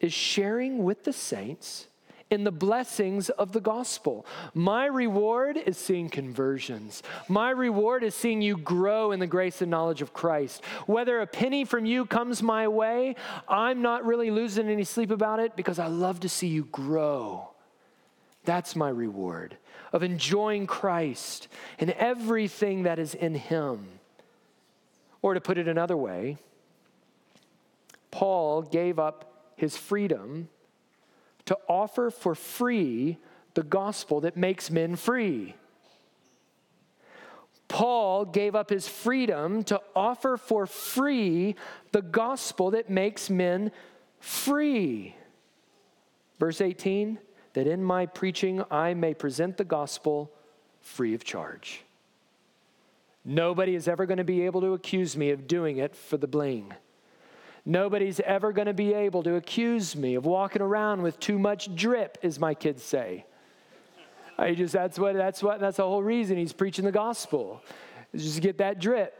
[0.00, 1.86] is sharing with the saints
[2.30, 4.24] in the blessings of the gospel.
[4.54, 7.02] My reward is seeing conversions.
[7.28, 10.64] My reward is seeing you grow in the grace and knowledge of Christ.
[10.86, 13.16] Whether a penny from you comes my way,
[13.48, 17.50] I'm not really losing any sleep about it because I love to see you grow.
[18.44, 19.56] That's my reward
[19.92, 21.48] of enjoying Christ
[21.80, 23.86] and everything that is in Him.
[25.20, 26.38] Or to put it another way,
[28.10, 30.48] Paul gave up his freedom
[31.46, 33.18] to offer for free
[33.54, 35.54] the gospel that makes men free.
[37.68, 41.54] Paul gave up his freedom to offer for free
[41.92, 43.70] the gospel that makes men
[44.18, 45.14] free.
[46.38, 47.18] Verse 18,
[47.52, 50.32] that in my preaching I may present the gospel
[50.80, 51.84] free of charge.
[53.24, 56.26] Nobody is ever going to be able to accuse me of doing it for the
[56.26, 56.72] bling.
[57.70, 61.72] Nobody's ever going to be able to accuse me of walking around with too much
[61.76, 63.24] drip, as my kids say.
[64.36, 67.62] I just that's what that's what that's the whole reason he's preaching the gospel.
[68.12, 69.14] Is just get that drip.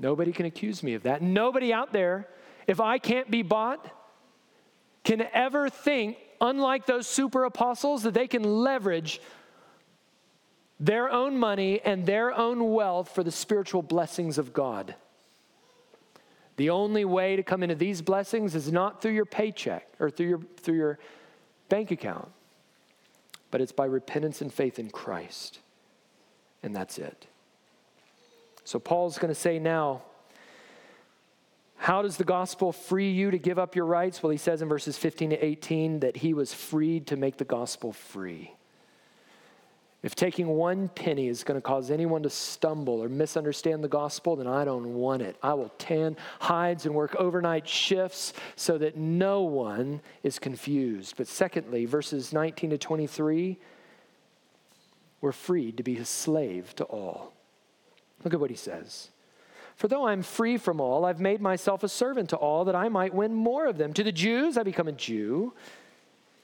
[0.00, 1.22] Nobody can accuse me of that.
[1.22, 2.26] Nobody out there,
[2.66, 3.88] if I can't be bought,
[5.04, 9.20] can ever think, unlike those super apostles, that they can leverage
[10.80, 14.96] their own money and their own wealth for the spiritual blessings of God.
[16.60, 20.26] The only way to come into these blessings is not through your paycheck or through
[20.26, 20.98] your, through your
[21.70, 22.28] bank account,
[23.50, 25.60] but it's by repentance and faith in Christ.
[26.62, 27.28] And that's it.
[28.64, 30.02] So Paul's going to say now,
[31.78, 34.22] how does the gospel free you to give up your rights?
[34.22, 37.46] Well, he says in verses 15 to 18 that he was freed to make the
[37.46, 38.52] gospel free.
[40.02, 44.34] If taking one penny is going to cause anyone to stumble or misunderstand the gospel,
[44.34, 45.36] then I don't want it.
[45.42, 51.16] I will tan hides and work overnight shifts so that no one is confused.
[51.18, 53.58] But secondly, verses 19 to 23,
[55.20, 57.34] we're freed to be a slave to all.
[58.24, 59.10] Look at what he says.
[59.76, 62.88] For though I'm free from all, I've made myself a servant to all that I
[62.88, 63.92] might win more of them.
[63.94, 65.52] To the Jews, I become a Jew.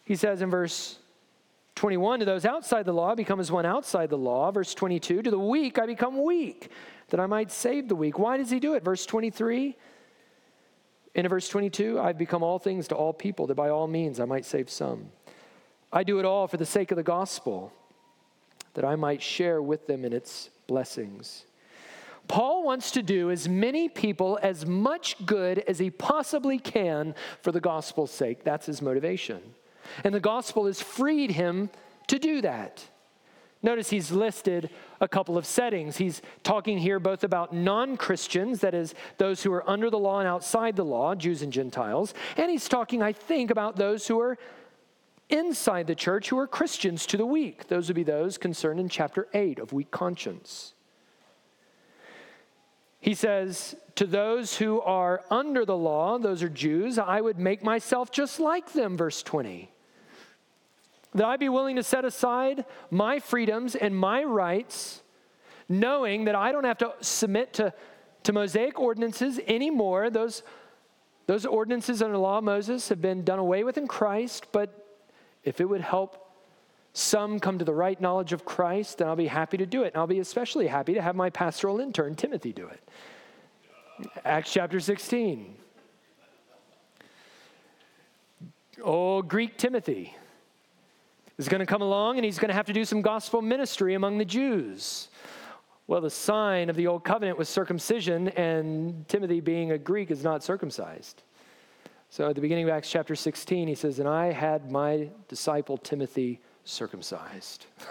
[0.04, 0.98] He says in verse
[1.76, 4.50] 21 to those outside the law, I become as one outside the law.
[4.50, 6.70] Verse 22 to the weak, I become weak,
[7.10, 8.18] that I might save the weak.
[8.18, 8.82] Why does he do it?
[8.82, 9.76] Verse 23
[11.16, 14.26] in verse 22, I've become all things to all people, that by all means I
[14.26, 15.10] might save some.
[15.90, 17.72] I do it all for the sake of the gospel,
[18.74, 21.46] that I might share with them in its blessings.
[22.28, 27.50] Paul wants to do as many people as much good as he possibly can for
[27.50, 28.44] the gospel's sake.
[28.44, 29.40] That's his motivation.
[30.04, 31.70] And the gospel has freed him
[32.06, 32.84] to do that.
[33.62, 34.70] Notice he's listed
[35.00, 35.96] a couple of settings.
[35.96, 40.20] He's talking here both about non Christians, that is, those who are under the law
[40.20, 44.20] and outside the law, Jews and Gentiles, and he's talking, I think, about those who
[44.20, 44.38] are
[45.28, 47.66] inside the church who are Christians to the weak.
[47.66, 50.74] Those would be those concerned in chapter 8 of weak conscience.
[53.00, 57.64] He says, To those who are under the law, those are Jews, I would make
[57.64, 59.72] myself just like them, verse 20
[61.16, 65.02] that I be willing to set aside my freedoms and my rights,
[65.68, 67.72] knowing that I don't have to submit to,
[68.24, 70.10] to Mosaic ordinances anymore.
[70.10, 70.42] Those,
[71.26, 74.98] those ordinances under the law of Moses have been done away with in Christ, but
[75.42, 76.22] if it would help
[76.92, 79.88] some come to the right knowledge of Christ, then I'll be happy to do it.
[79.88, 84.10] And I'll be especially happy to have my pastoral intern, Timothy, do it.
[84.24, 85.54] Acts chapter 16.
[88.84, 90.14] Oh, Greek Timothy
[91.38, 93.94] is going to come along and he's going to have to do some gospel ministry
[93.94, 95.08] among the Jews.
[95.86, 100.24] Well, the sign of the old covenant was circumcision, and Timothy, being a Greek, is
[100.24, 101.22] not circumcised.
[102.10, 105.76] So at the beginning of Acts chapter 16, he says, And I had my disciple
[105.76, 107.66] Timothy circumcised.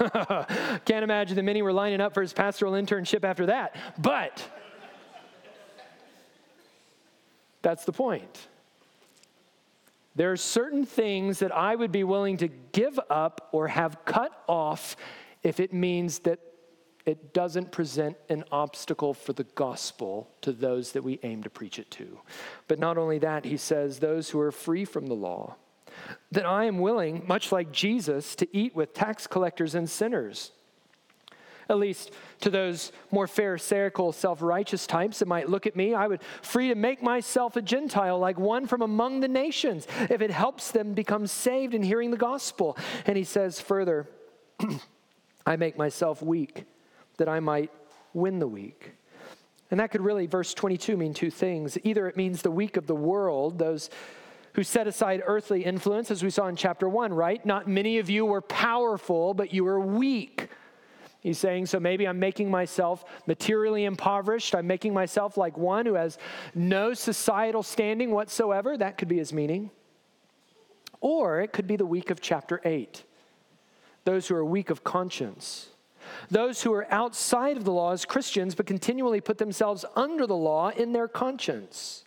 [0.86, 4.46] Can't imagine that many were lining up for his pastoral internship after that, but
[7.62, 8.48] that's the point.
[10.16, 14.32] There are certain things that I would be willing to give up or have cut
[14.48, 14.96] off
[15.44, 16.40] if it means that
[17.06, 21.78] it doesn't present an obstacle for the gospel to those that we aim to preach
[21.78, 22.20] it to.
[22.68, 25.56] But not only that, he says, those who are free from the law,
[26.32, 30.52] that I am willing, much like Jesus, to eat with tax collectors and sinners
[31.70, 32.12] at least
[32.42, 36.70] to those more pharisaical, self righteous types that might look at me, I would free
[36.70, 40.94] to make myself a Gentile, like one from among the nations, if it helps them
[40.94, 42.78] become saved in hearing the gospel.
[43.06, 44.08] And he says further,
[45.46, 46.66] I make myself weak
[47.18, 47.72] that I might
[48.14, 48.94] win the weak.
[49.72, 51.78] And that could really, verse 22, mean two things.
[51.84, 53.90] Either it means the weak of the world, those
[54.54, 57.46] who set aside earthly influence, as we saw in chapter 1, right?
[57.46, 60.50] Not many of you were powerful, but you were weak.
[61.26, 64.54] He's saying, so maybe I'm making myself materially impoverished.
[64.54, 66.20] I'm making myself like one who has
[66.54, 68.78] no societal standing whatsoever.
[68.78, 69.72] That could be his meaning.
[71.02, 73.04] Or it could be the weak of chapter 8
[74.04, 75.70] those who are weak of conscience.
[76.30, 80.36] Those who are outside of the law as Christians, but continually put themselves under the
[80.36, 82.06] law in their conscience.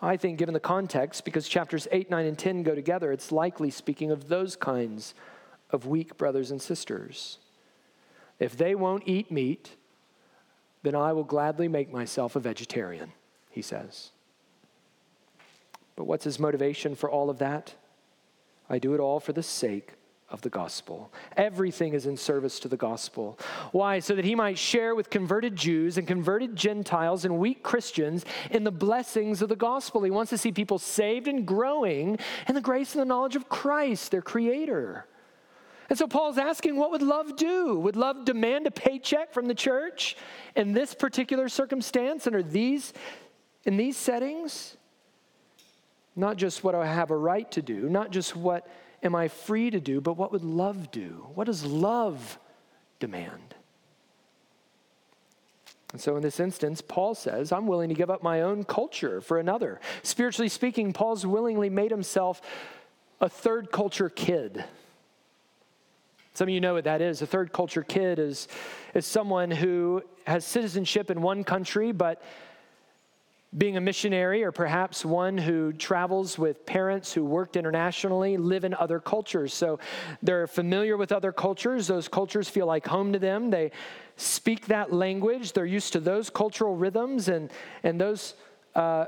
[0.00, 3.68] I think, given the context, because chapters 8, 9, and 10 go together, it's likely
[3.68, 5.14] speaking of those kinds
[5.70, 7.38] of weak brothers and sisters
[8.38, 9.76] If they won't eat meat,
[10.82, 13.12] then I will gladly make myself a vegetarian,
[13.50, 14.10] he says.
[15.96, 17.74] But what's his motivation for all of that?
[18.68, 19.94] I do it all for the sake
[20.28, 21.12] of the gospel.
[21.36, 23.38] Everything is in service to the gospel.
[23.70, 24.00] Why?
[24.00, 28.64] So that he might share with converted Jews and converted Gentiles and weak Christians in
[28.64, 30.02] the blessings of the gospel.
[30.02, 32.18] He wants to see people saved and growing
[32.48, 35.06] in the grace and the knowledge of Christ, their creator.
[35.88, 37.78] And so Paul's asking, what would love do?
[37.78, 40.16] Would love demand a paycheck from the church
[40.56, 42.92] in this particular circumstance under these
[43.64, 44.76] in these settings?
[46.14, 48.66] Not just what I have a right to do, not just what
[49.02, 51.26] am I free to do, but what would love do?
[51.34, 52.38] What does love
[52.98, 53.54] demand?
[55.92, 59.20] And so, in this instance, Paul says, I'm willing to give up my own culture
[59.20, 59.80] for another.
[60.02, 62.42] Spiritually speaking, Paul's willingly made himself
[63.20, 64.64] a third culture kid.
[66.36, 67.22] Some of you know what that is.
[67.22, 68.46] A third culture kid is,
[68.92, 72.22] is someone who has citizenship in one country, but
[73.56, 78.74] being a missionary, or perhaps one who travels with parents who worked internationally, live in
[78.74, 79.54] other cultures.
[79.54, 79.78] So
[80.22, 81.86] they're familiar with other cultures.
[81.86, 83.48] Those cultures feel like home to them.
[83.48, 83.70] They
[84.18, 85.54] speak that language.
[85.54, 87.50] They're used to those cultural rhythms and,
[87.82, 88.34] and those.
[88.74, 89.06] Uh,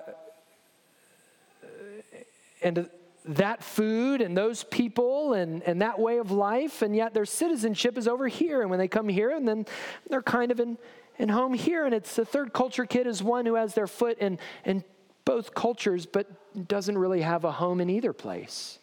[2.62, 2.89] and
[3.29, 7.99] that food and those people and, and that way of life, and yet their citizenship
[7.99, 8.62] is over here.
[8.62, 9.66] And when they come here, and then
[10.09, 10.79] they're kind of in,
[11.18, 11.85] and home here.
[11.85, 14.83] And it's the third culture kid is one who has their foot in, in
[15.24, 16.26] both cultures, but
[16.68, 18.79] doesn't really have a home in either place.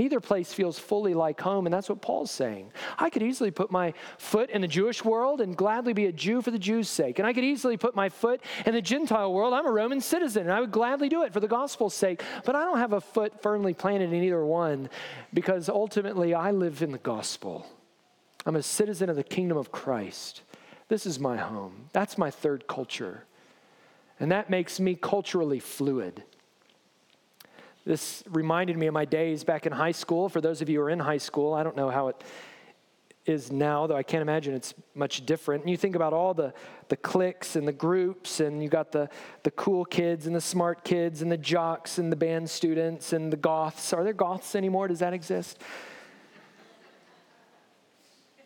[0.00, 2.72] Neither place feels fully like home, and that's what Paul's saying.
[2.98, 6.40] I could easily put my foot in the Jewish world and gladly be a Jew
[6.40, 7.18] for the Jews' sake.
[7.18, 9.52] And I could easily put my foot in the Gentile world.
[9.52, 12.22] I'm a Roman citizen, and I would gladly do it for the gospel's sake.
[12.46, 14.88] But I don't have a foot firmly planted in either one
[15.34, 17.66] because ultimately I live in the gospel.
[18.46, 20.40] I'm a citizen of the kingdom of Christ.
[20.88, 21.90] This is my home.
[21.92, 23.24] That's my third culture.
[24.18, 26.22] And that makes me culturally fluid.
[27.84, 30.28] This reminded me of my days back in high school.
[30.28, 32.22] For those of you who are in high school, I don't know how it
[33.26, 35.62] is now, though I can't imagine it's much different.
[35.62, 36.52] And you think about all the,
[36.88, 39.08] the cliques and the groups, and you got the,
[39.42, 43.32] the cool kids and the smart kids and the jocks and the band students and
[43.32, 43.92] the goths.
[43.92, 44.88] Are there goths anymore?
[44.88, 45.62] Does that exist?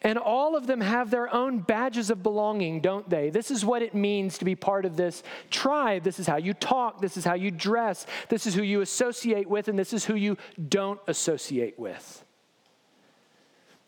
[0.04, 3.30] And all of them have their own badges of belonging, don't they?
[3.30, 6.04] This is what it means to be part of this tribe.
[6.04, 7.00] This is how you talk.
[7.00, 8.06] This is how you dress.
[8.28, 10.36] This is who you associate with, and this is who you
[10.68, 12.23] don't associate with.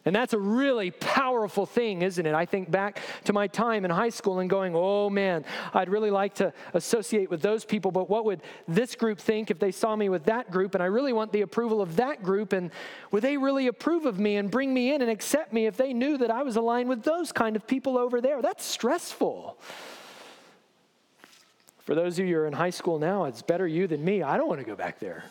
[0.07, 2.33] And that's a really powerful thing, isn't it?
[2.33, 5.45] I think back to my time in high school and going, oh man,
[5.75, 9.59] I'd really like to associate with those people, but what would this group think if
[9.59, 10.77] they saw me with that group?
[10.77, 12.53] And I really want the approval of that group.
[12.53, 12.71] And
[13.11, 15.93] would they really approve of me and bring me in and accept me if they
[15.93, 18.41] knew that I was aligned with those kind of people over there?
[18.41, 19.59] That's stressful.
[21.81, 24.23] For those of you who are in high school now, it's better you than me.
[24.23, 25.25] I don't want to go back there.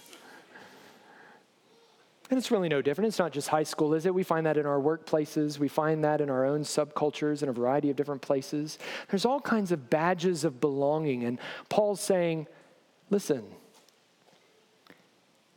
[2.29, 3.07] And it's really no different.
[3.07, 4.13] It's not just high school, is it?
[4.13, 5.59] We find that in our workplaces.
[5.59, 8.79] We find that in our own subcultures in a variety of different places.
[9.09, 11.23] There's all kinds of badges of belonging.
[11.23, 12.47] And Paul's saying,
[13.11, 13.43] listen,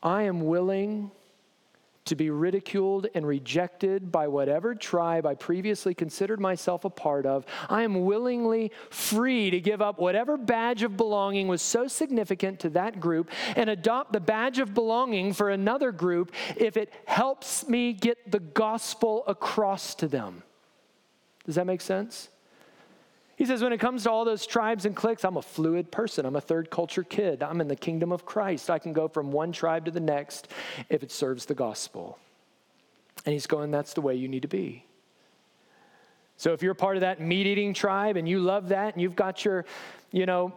[0.03, 1.11] I am willing
[2.09, 7.45] to be ridiculed and rejected by whatever tribe I previously considered myself a part of.
[7.69, 12.71] I am willingly free to give up whatever badge of belonging was so significant to
[12.71, 17.93] that group and adopt the badge of belonging for another group if it helps me
[17.93, 20.43] get the gospel across to them.
[21.45, 22.31] Does that make sense?
[23.39, 26.27] He says, when it comes to all those tribes and cliques, I'm a fluid person.
[26.27, 27.41] I'm a third culture kid.
[27.41, 28.69] I'm in the kingdom of Christ.
[28.69, 30.49] I can go from one tribe to the next
[30.89, 32.19] if it serves the gospel.
[33.25, 34.85] And he's going, that's the way you need to be.
[36.37, 39.15] So if you're part of that meat eating tribe and you love that and you've
[39.15, 39.65] got your,
[40.11, 40.53] you know,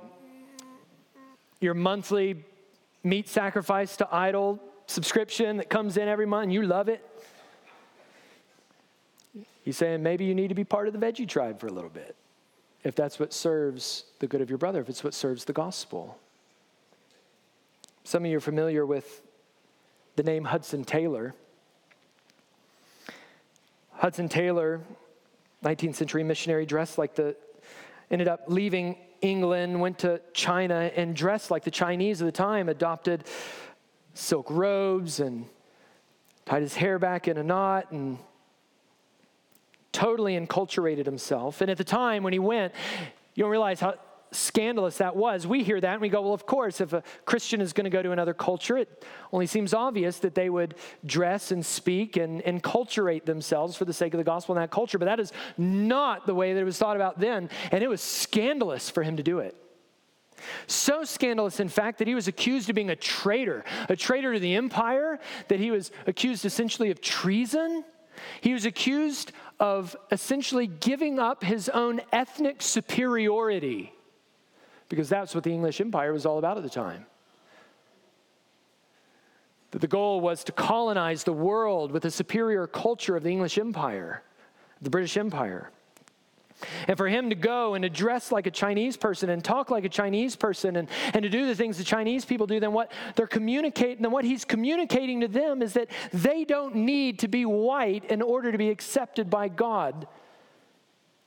[1.60, 2.44] your monthly
[3.04, 7.08] meat sacrifice to idol subscription that comes in every month and you love it,
[9.62, 11.88] he's saying maybe you need to be part of the veggie tribe for a little
[11.88, 12.16] bit
[12.84, 16.18] if that's what serves the good of your brother, if it's what serves the gospel.
[18.04, 19.22] Some of you are familiar with
[20.16, 21.36] the name Hudson Taylor.
[23.92, 24.82] Hudson Taylor,
[25.64, 27.36] 19th century missionary, dressed like the,
[28.10, 32.68] ended up leaving England, went to China, and dressed like the Chinese of the time,
[32.68, 33.24] adopted
[34.16, 35.46] silk robes and
[36.46, 38.18] tied his hair back in a knot and
[39.92, 41.62] totally enculturated himself.
[41.62, 42.74] And at the time when he went,
[43.36, 43.96] you don't realize how
[44.32, 45.46] scandalous that was.
[45.46, 47.90] We hear that and we go, well, of course, if a Christian is going to
[47.90, 50.76] go to another culture, it only seems obvious that they would
[51.06, 54.98] dress and speak and enculturate themselves for the sake of the gospel in that culture.
[54.98, 57.50] But that is not the way that it was thought about then.
[57.72, 59.56] And it was scandalous for him to do it.
[60.66, 64.40] So scandalous, in fact, that he was accused of being a traitor, a traitor to
[64.40, 65.20] the empire,
[65.50, 67.84] that he was accused essentially of treason.
[68.42, 73.94] He was accused of essentially giving up his own ethnic superiority
[74.90, 77.06] because that's what the English Empire was all about at the time.
[79.70, 83.58] That the goal was to colonize the world with the superior culture of the English
[83.58, 84.24] Empire,
[84.82, 85.72] the British Empire.
[86.88, 89.86] And for him to go and to dress like a Chinese person and talk like
[89.86, 92.92] a Chinese person and, and to do the things the Chinese people do, then what
[93.16, 97.46] they're communicating, then what he's communicating to them is that they don't need to be
[97.46, 100.08] white in order to be accepted by God.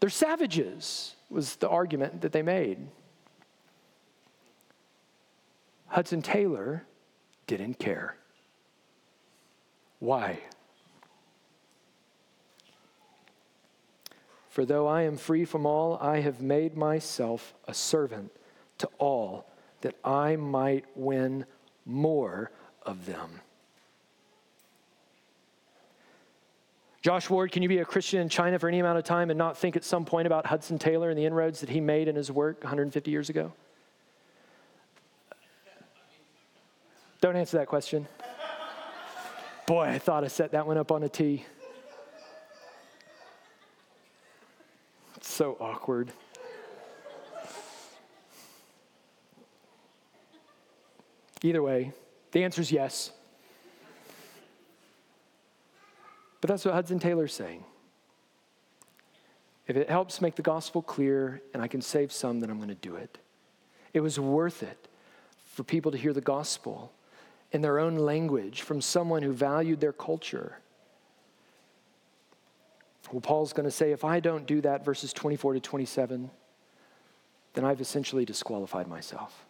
[0.01, 2.79] They're savages, was the argument that they made.
[5.89, 6.85] Hudson Taylor
[7.47, 8.17] didn't care.
[10.01, 10.41] Why?
[14.55, 18.31] For though I am free from all, I have made myself a servant
[18.79, 19.47] to all,
[19.81, 21.45] that I might win
[21.85, 22.53] more
[22.83, 23.41] of them.
[27.03, 29.37] Josh Ward, can you be a Christian in China for any amount of time and
[29.37, 32.15] not think at some point about Hudson Taylor and the inroads that he made in
[32.15, 33.53] his work 150 years ago?
[37.21, 38.07] Don't answer that question.
[39.67, 41.45] Boy, I thought I set that one up on a tee.
[45.27, 46.13] So awkward.
[51.43, 51.93] Either way,
[52.33, 53.11] the answer is yes.
[56.41, 57.65] But that's what Hudson Taylor's saying.
[59.67, 62.69] If it helps make the gospel clear and I can save some, then I'm going
[62.69, 63.19] to do it.
[63.93, 64.89] It was worth it
[65.47, 66.93] for people to hear the gospel
[67.51, 70.59] in their own language from someone who valued their culture.
[73.13, 76.31] Well, Paul's going to say, if I don't do that, verses 24 to 27,
[77.55, 79.47] then I've essentially disqualified myself.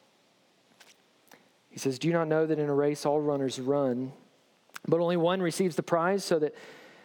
[1.71, 4.13] He says, Do you not know that in a race all runners run,
[4.87, 6.25] but only one receives the prize?
[6.25, 6.55] So that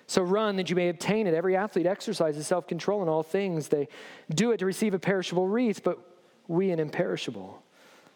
[0.10, 1.36] so run that you may obtain it.
[1.36, 3.68] Every athlete exercises self-control in all things.
[3.68, 3.88] They
[4.34, 6.00] do it to receive a perishable wreath, but
[6.48, 7.62] we an imperishable.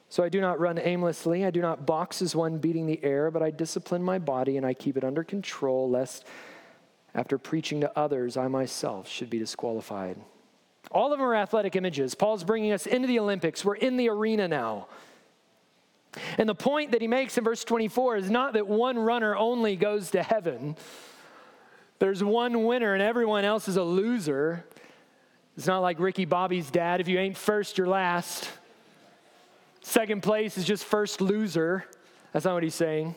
[0.09, 1.45] So I do not run aimlessly.
[1.45, 4.65] I do not box as one beating the air, but I discipline my body and
[4.65, 6.25] I keep it under control, lest
[7.15, 10.17] after preaching to others, I myself should be disqualified.
[10.91, 12.15] All of them are athletic images.
[12.15, 13.63] Paul's bringing us into the Olympics.
[13.63, 14.87] We're in the arena now.
[16.37, 19.75] And the point that he makes in verse 24 is not that one runner only
[19.75, 20.75] goes to heaven.
[21.99, 24.65] There's one winner and everyone else is a loser.
[25.57, 26.99] It's not like Ricky Bobby's dad.
[26.99, 28.49] If you ain't first, you're last.
[29.81, 31.85] Second place is just first loser.
[32.31, 33.15] That's not what he's saying.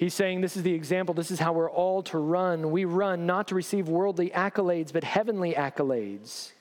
[0.00, 1.12] He's saying this is the example.
[1.12, 2.70] This is how we're all to run.
[2.70, 6.52] We run not to receive worldly accolades, but heavenly accolades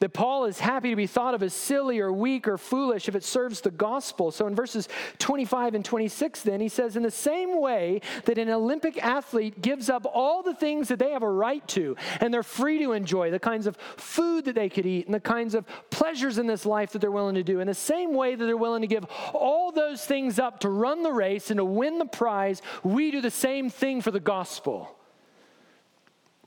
[0.00, 3.14] that Paul is happy to be thought of as silly or weak or foolish if
[3.14, 4.30] it serves the gospel.
[4.30, 4.88] So in verses
[5.18, 9.90] 25 and 26, then, he says, In the same way that an Olympic athlete gives
[9.90, 13.30] up all the things that they have a right to and they're free to enjoy,
[13.30, 16.64] the kinds of food that they could eat and the kinds of pleasures in this
[16.64, 19.04] life that they're willing to do, in the same way that they're willing to give
[19.34, 23.20] all those things up to run the race and to win the prize, we do
[23.20, 24.96] the same thing for the gospel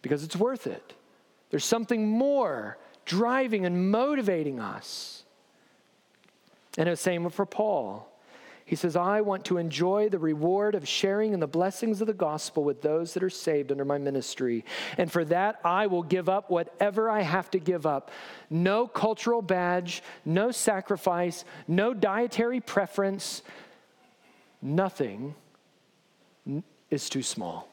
[0.01, 0.93] because it's worth it.
[1.51, 5.23] There's something more driving and motivating us.
[6.77, 8.09] And the same for Paul.
[8.65, 12.13] He says, I want to enjoy the reward of sharing in the blessings of the
[12.13, 14.63] gospel with those that are saved under my ministry.
[14.97, 18.09] And for that, I will give up whatever I have to give up.
[18.49, 23.43] No cultural badge, no sacrifice, no dietary preference.
[24.61, 25.35] Nothing
[26.89, 27.67] is too small.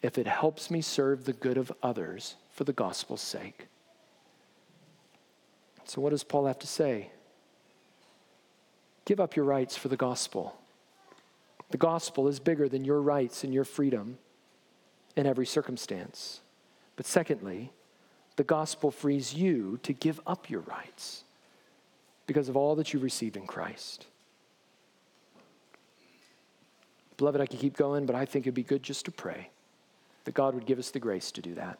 [0.00, 3.68] If it helps me serve the good of others, for the gospel's sake.
[5.84, 7.12] So, what does Paul have to say?
[9.04, 10.58] Give up your rights for the gospel.
[11.70, 14.18] The gospel is bigger than your rights and your freedom
[15.14, 16.40] in every circumstance.
[16.96, 17.70] But secondly,
[18.34, 21.22] the gospel frees you to give up your rights
[22.26, 24.06] because of all that you received in Christ.
[27.18, 29.50] Beloved, I could keep going, but I think it'd be good just to pray
[30.24, 31.78] that God would give us the grace to do that.